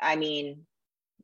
[0.00, 0.66] I mean,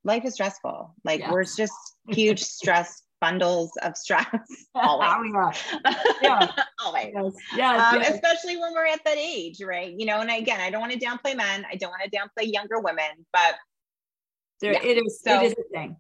[0.05, 0.95] life is stressful.
[1.05, 1.32] Like yeah.
[1.32, 1.74] we're just
[2.09, 4.26] huge stress bundles of stress
[4.74, 5.32] always.
[6.22, 6.51] yeah.
[6.84, 7.12] always.
[7.14, 7.32] Yes.
[7.57, 7.89] Yeah.
[7.89, 8.14] Um, yes.
[8.14, 9.93] Especially when we're at that age, right?
[9.97, 11.66] You know, and again, I don't want to downplay men.
[11.70, 13.57] I don't want to downplay younger women, but
[14.61, 14.82] there yeah.
[14.82, 15.20] it is.
[15.22, 15.96] So, it is a thing.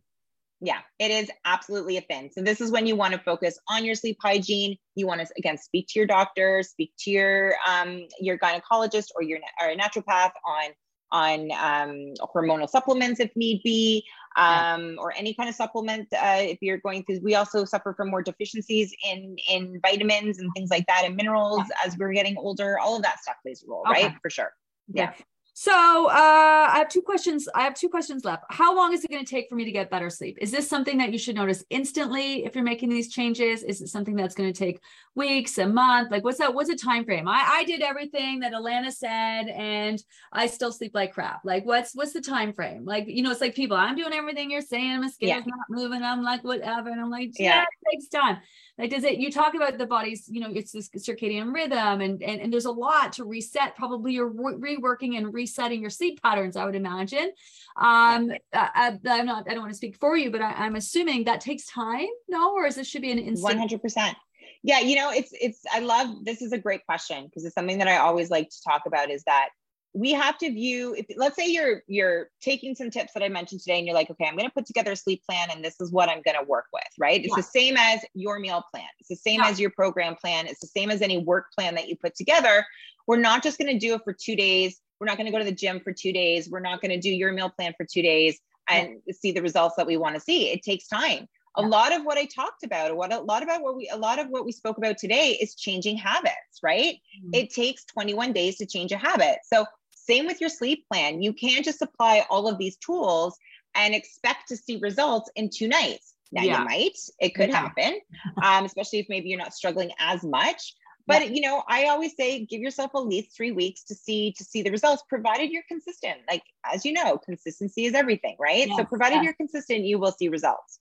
[0.60, 2.30] Yeah, it is absolutely a thing.
[2.32, 4.76] So this is when you want to focus on your sleep hygiene.
[4.96, 9.22] You want to again speak to your doctor, speak to your um your gynecologist or
[9.22, 10.70] your or a naturopath on
[11.10, 14.04] on um, hormonal supplements if need be,
[14.36, 14.96] um, yeah.
[14.98, 17.20] or any kind of supplement uh, if you're going through.
[17.22, 21.62] We also suffer from more deficiencies in in vitamins and things like that, and minerals
[21.70, 21.86] yeah.
[21.86, 22.78] as we're getting older.
[22.78, 24.04] All of that stuff plays a role, okay.
[24.04, 24.14] right?
[24.22, 24.52] For sure.
[24.88, 25.12] Yeah.
[25.16, 25.24] yeah.
[25.60, 27.48] So uh, I have two questions.
[27.52, 28.44] I have two questions left.
[28.48, 30.38] How long is it going to take for me to get better sleep?
[30.40, 33.64] Is this something that you should notice instantly if you're making these changes?
[33.64, 34.78] Is it something that's going to take
[35.16, 36.12] weeks, a month?
[36.12, 36.54] Like what's that?
[36.54, 37.26] What's a time frame?
[37.26, 40.00] I, I did everything that Alanna said, and
[40.32, 41.40] I still sleep like crap.
[41.44, 42.84] Like what's what's the time frame?
[42.84, 43.76] Like you know, it's like people.
[43.76, 45.00] I'm doing everything you're saying.
[45.00, 45.38] My skin's yeah.
[45.44, 46.04] not moving.
[46.04, 48.38] I'm like whatever, and I'm like yeah, yeah it takes time.
[48.78, 52.22] Like, does it, you talk about the body's, you know, it's this circadian rhythm and,
[52.22, 53.74] and, and there's a lot to reset.
[53.74, 57.32] Probably you're re- reworking and resetting your sleep patterns, I would imagine.
[57.76, 61.24] Um, I, am not, I don't want to speak for you, but I, am assuming
[61.24, 62.06] that takes time.
[62.28, 63.60] No, or is this should be an instant?
[63.60, 64.14] 100%.
[64.62, 64.78] Yeah.
[64.80, 67.88] You know, it's, it's, I love, this is a great question because it's something that
[67.88, 69.48] I always like to talk about is that
[69.94, 73.60] we have to view if let's say you're you're taking some tips that i mentioned
[73.60, 75.80] today and you're like okay i'm going to put together a sleep plan and this
[75.80, 77.20] is what i'm going to work with right?
[77.20, 77.36] It's yeah.
[77.36, 78.88] the same as your meal plan.
[78.98, 79.48] It's the same yeah.
[79.48, 80.46] as your program plan.
[80.46, 82.64] It's the same as any work plan that you put together.
[83.06, 84.80] We're not just going to do it for two days.
[85.00, 86.50] We're not going to go to the gym for two days.
[86.50, 89.14] We're not going to do your meal plan for two days and yeah.
[89.18, 90.50] see the results that we want to see.
[90.50, 91.26] It takes time
[91.56, 94.18] a lot of what I talked about, what a lot about what we a lot
[94.18, 96.94] of what we spoke about today is changing habits, right?
[96.94, 97.30] Mm-hmm.
[97.34, 99.38] It takes 21 days to change a habit.
[99.44, 101.22] So same with your sleep plan.
[101.22, 103.36] You can't just apply all of these tools
[103.74, 106.14] and expect to see results in two nights.
[106.32, 106.58] Now yeah.
[106.58, 107.60] you might, it could yeah.
[107.60, 108.00] happen,
[108.42, 110.74] um, especially if maybe you're not struggling as much.
[111.06, 111.32] But yeah.
[111.32, 114.62] you know, I always say give yourself at least three weeks to see to see
[114.62, 116.18] the results, provided you're consistent.
[116.28, 118.68] Like as you know, consistency is everything, right?
[118.76, 120.78] so provided you're consistent, you will see results.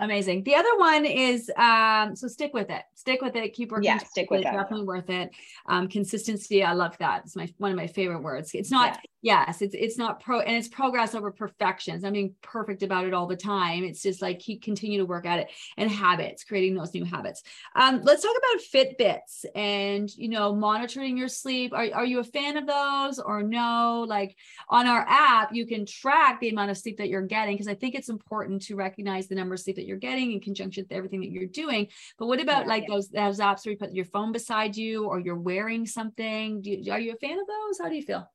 [0.00, 0.44] Amazing.
[0.44, 2.82] The other one is um, so stick with it.
[2.94, 3.52] Stick with it.
[3.52, 3.84] Keep working.
[3.84, 4.44] Yeah, stick with it.
[4.44, 5.30] Definitely worth it.
[5.66, 6.62] Um, consistency.
[6.62, 7.22] I love that.
[7.24, 8.52] It's my one of my favorite words.
[8.54, 8.94] It's not.
[8.94, 13.04] Yeah yes it's it's not pro and it's progress over perfections i'm being perfect about
[13.04, 16.44] it all the time it's just like keep continue to work at it and habits
[16.44, 17.42] creating those new habits
[17.74, 22.24] um, let's talk about fitbits and you know monitoring your sleep are, are you a
[22.24, 24.36] fan of those or no like
[24.68, 27.74] on our app you can track the amount of sleep that you're getting because i
[27.74, 30.96] think it's important to recognize the number of sleep that you're getting in conjunction with
[30.96, 32.94] everything that you're doing but what about yeah, like yeah.
[32.94, 36.92] those those apps where you put your phone beside you or you're wearing something you,
[36.92, 38.28] are you a fan of those how do you feel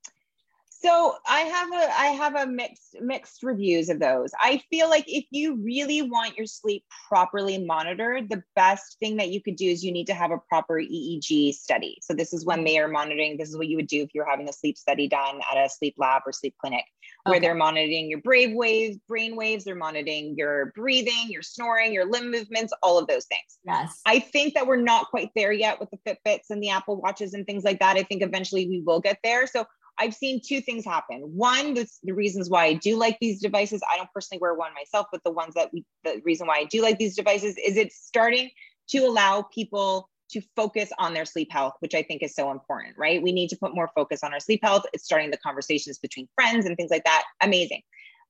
[0.84, 4.32] so I have a I have a mixed mixed reviews of those.
[4.38, 9.30] I feel like if you really want your sleep properly monitored, the best thing that
[9.30, 12.00] you could do is you need to have a proper EEG study.
[12.02, 13.38] So this is when they are monitoring.
[13.38, 15.70] This is what you would do if you're having a sleep study done at a
[15.70, 16.84] sleep lab or sleep clinic,
[17.26, 17.48] where okay.
[17.48, 19.64] they're monitoring your brave waves, brain waves.
[19.64, 23.60] They're monitoring your breathing, your snoring, your limb movements, all of those things.
[23.66, 24.02] Yes.
[24.06, 27.34] I think that we're not quite there yet with the Fitbits and the Apple Watches
[27.34, 27.96] and things like that.
[27.96, 29.48] I think eventually we will get there.
[29.48, 29.66] So
[30.00, 31.22] I've seen two things happen.
[31.22, 33.82] One, the, the reasons why I do like these devices.
[33.92, 36.66] I don't personally wear one myself, but the ones that we, the reason why I
[36.66, 38.50] do like these devices is it's starting
[38.90, 42.96] to allow people to focus on their sleep health, which I think is so important,
[42.98, 43.22] right?
[43.22, 44.84] We need to put more focus on our sleep health.
[44.94, 47.24] It's starting the conversations between friends and things like that.
[47.42, 47.82] Amazing.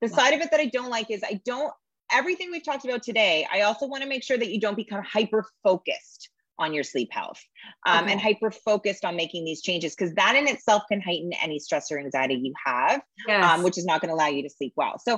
[0.01, 0.17] The wow.
[0.17, 1.73] side of it that I don't like is I don't,
[2.11, 5.03] everything we've talked about today, I also want to make sure that you don't become
[5.03, 6.29] hyper focused
[6.59, 7.41] on your sleep health
[7.87, 8.11] um, okay.
[8.11, 11.91] and hyper focused on making these changes because that in itself can heighten any stress
[11.91, 13.43] or anxiety you have, yes.
[13.43, 14.99] um, which is not going to allow you to sleep well.
[14.99, 15.17] So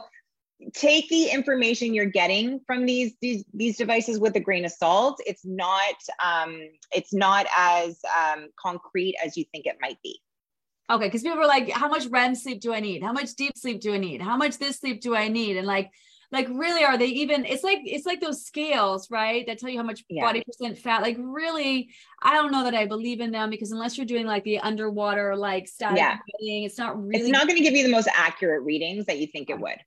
[0.73, 5.19] take the information you're getting from these these these devices with a grain of salt.
[5.25, 6.57] It's not um,
[6.93, 10.19] it's not as um, concrete as you think it might be.
[10.89, 13.01] Okay, because people are like, how much REM sleep do I need?
[13.01, 14.21] How much deep sleep do I need?
[14.21, 15.57] How much this sleep do I need?
[15.57, 15.91] And like
[16.31, 19.77] like really are they even it's like it's like those scales right that tell you
[19.77, 20.23] how much yeah.
[20.23, 21.89] body percent fat like really
[22.21, 25.35] i don't know that i believe in them because unless you're doing like the underwater
[25.35, 26.17] like static yeah.
[26.39, 29.27] it's not really it's not going to give you the most accurate readings that you
[29.27, 29.77] think it would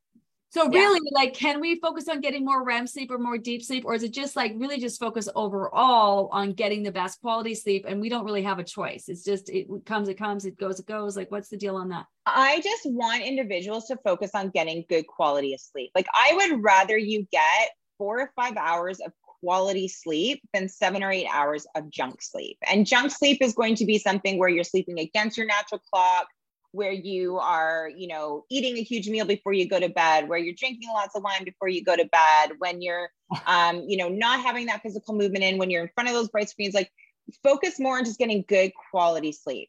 [0.50, 1.18] so really, yeah.
[1.18, 4.02] like, can we focus on getting more REM sleep or more deep sleep, or is
[4.02, 7.84] it just like really just focus overall on getting the best quality sleep?
[7.86, 9.04] And we don't really have a choice.
[9.08, 11.16] It's just it comes, it comes, it goes, it goes.
[11.16, 12.06] Like, what's the deal on that?
[12.24, 15.90] I just want individuals to focus on getting good quality of sleep.
[15.94, 21.02] Like, I would rather you get four or five hours of quality sleep than seven
[21.02, 22.56] or eight hours of junk sleep.
[22.66, 26.26] And junk sleep is going to be something where you're sleeping against your natural clock
[26.72, 30.38] where you are, you know, eating a huge meal before you go to bed, where
[30.38, 33.08] you're drinking lots of wine before you go to bed, when you're,
[33.46, 36.28] um, you know, not having that physical movement in, when you're in front of those
[36.28, 36.90] bright screens, like
[37.42, 39.68] focus more on just getting good quality sleep,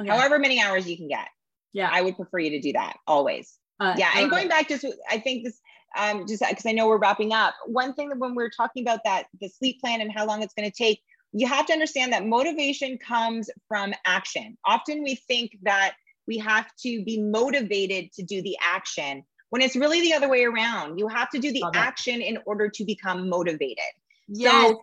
[0.00, 0.08] okay.
[0.08, 1.28] however many hours you can get.
[1.72, 1.90] Yeah.
[1.92, 3.58] I would prefer you to do that always.
[3.78, 4.10] Uh, yeah.
[4.16, 5.60] And going back just, I think this,
[5.98, 9.00] um, just because I know we're wrapping up, one thing that when we're talking about
[9.04, 12.12] that, the sleep plan and how long it's going to take, you have to understand
[12.12, 14.56] that motivation comes from action.
[14.64, 15.94] Often we think that
[16.26, 20.44] we have to be motivated to do the action when it's really the other way
[20.44, 20.98] around.
[20.98, 23.78] You have to do the action in order to become motivated.
[24.28, 24.70] Yes.
[24.70, 24.82] So,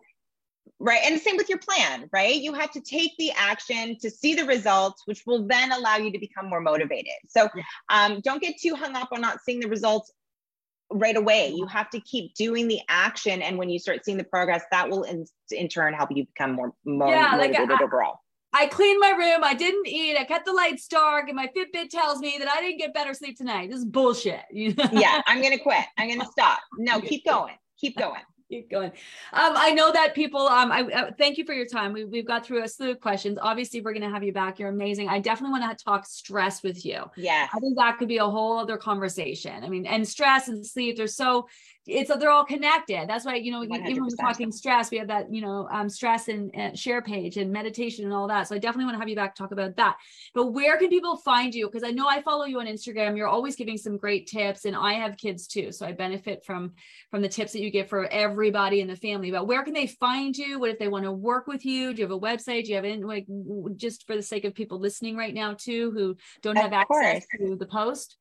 [0.79, 1.01] right.
[1.03, 2.35] And the same with your plan, right?
[2.35, 6.11] You have to take the action to see the results, which will then allow you
[6.11, 7.13] to become more motivated.
[7.27, 7.49] So
[7.89, 10.11] um, don't get too hung up on not seeing the results
[10.91, 11.49] right away.
[11.49, 13.41] You have to keep doing the action.
[13.41, 16.53] And when you start seeing the progress, that will in, in turn help you become
[16.53, 18.19] more, more yeah, motivated like I, overall.
[18.53, 19.43] I cleaned my room.
[19.43, 20.17] I didn't eat.
[20.17, 23.13] I kept the lights dark, and my Fitbit tells me that I didn't get better
[23.13, 23.69] sleep tonight.
[23.69, 24.41] This is bullshit.
[24.51, 25.85] yeah, I'm gonna quit.
[25.97, 26.59] I'm gonna stop.
[26.77, 27.55] No, keep going.
[27.79, 28.21] Keep going.
[28.53, 28.91] keep going.
[29.31, 30.41] Um, I know that people.
[30.41, 31.93] Um, I, I thank you for your time.
[31.93, 33.37] We, we've got through a slew of questions.
[33.41, 34.59] Obviously, we're going to have you back.
[34.59, 35.09] You're amazing.
[35.09, 37.03] I definitely want to talk stress with you.
[37.17, 39.63] Yeah, I think that could be a whole other conversation.
[39.63, 40.97] I mean, and stress and sleep.
[40.97, 41.47] They're so
[41.85, 43.09] it's they're all connected.
[43.09, 43.89] That's why you know 100%.
[43.89, 47.01] even when we're talking stress, we have that you know um, stress and uh, share
[47.01, 48.47] page and meditation and all that.
[48.47, 49.97] So I definitely want to have you back talk about that.
[50.33, 51.67] But where can people find you?
[51.67, 53.17] Because I know I follow you on Instagram.
[53.17, 56.71] You're always giving some great tips, and I have kids too, so I benefit from
[57.11, 59.31] from the tips that you give for everybody in the family.
[59.31, 60.59] But where can they find you?
[60.59, 61.93] What if they want to work with you?
[61.93, 62.63] Do you have a website?
[62.63, 63.27] Do you have any like
[63.75, 67.57] just for the sake of people listening right now too who don't have access to
[67.57, 68.17] the post?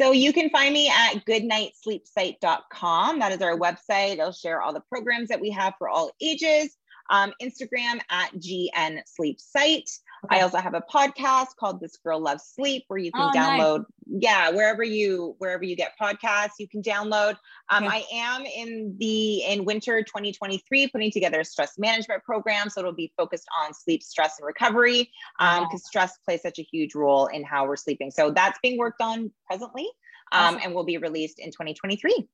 [0.00, 3.18] So you can find me at goodnightsleepsite.com.
[3.18, 4.12] That is our website.
[4.12, 6.74] It'll share all the programs that we have for all ages.
[7.10, 9.90] Um, Instagram at GN Sleep Site.
[10.24, 10.38] Okay.
[10.38, 13.84] I also have a podcast called This Girl Loves Sleep where you can oh, download,
[14.06, 14.22] nice.
[14.22, 17.36] yeah, wherever you wherever you get podcasts, you can download.
[17.70, 22.80] Um, I am in the in winter 2023 putting together a stress management program, so
[22.80, 26.94] it'll be focused on sleep, stress, and recovery because um, stress plays such a huge
[26.94, 28.10] role in how we're sleeping.
[28.10, 29.88] So that's being worked on presently,
[30.32, 30.60] um, awesome.
[30.64, 32.28] and will be released in 2023.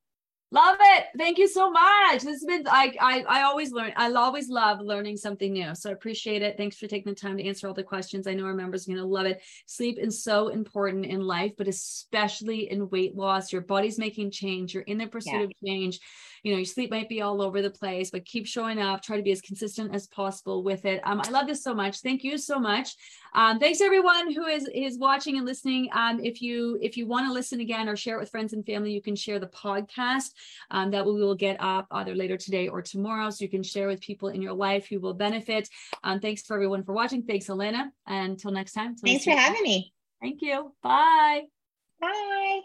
[0.52, 1.06] Love it.
[1.18, 2.22] Thank you so much.
[2.22, 3.92] This has been I, I I always learn.
[3.96, 5.74] I always love learning something new.
[5.74, 6.56] So I appreciate it.
[6.56, 8.28] Thanks for taking the time to answer all the questions.
[8.28, 9.42] I know our members are going to love it.
[9.66, 13.52] Sleep is so important in life, but especially in weight loss.
[13.52, 14.72] Your body's making change.
[14.72, 15.42] You're in the pursuit yeah.
[15.42, 15.98] of change
[16.46, 19.16] you know your sleep might be all over the place but keep showing up try
[19.16, 21.00] to be as consistent as possible with it.
[21.02, 21.98] Um, i love this so much.
[22.02, 22.94] Thank you so much.
[23.34, 25.88] Um, thanks everyone who is is watching and listening.
[25.92, 28.64] Um, if you if you want to listen again or share it with friends and
[28.64, 30.30] family you can share the podcast
[30.70, 33.88] um, that we will get up either later today or tomorrow so you can share
[33.88, 35.68] with people in your life who will benefit.
[36.04, 37.24] Um, thanks for everyone for watching.
[37.24, 39.92] Thanks Alanna and until next time thanks for having me.
[40.20, 40.72] Thank you.
[40.80, 41.42] Bye.
[42.00, 42.60] Bye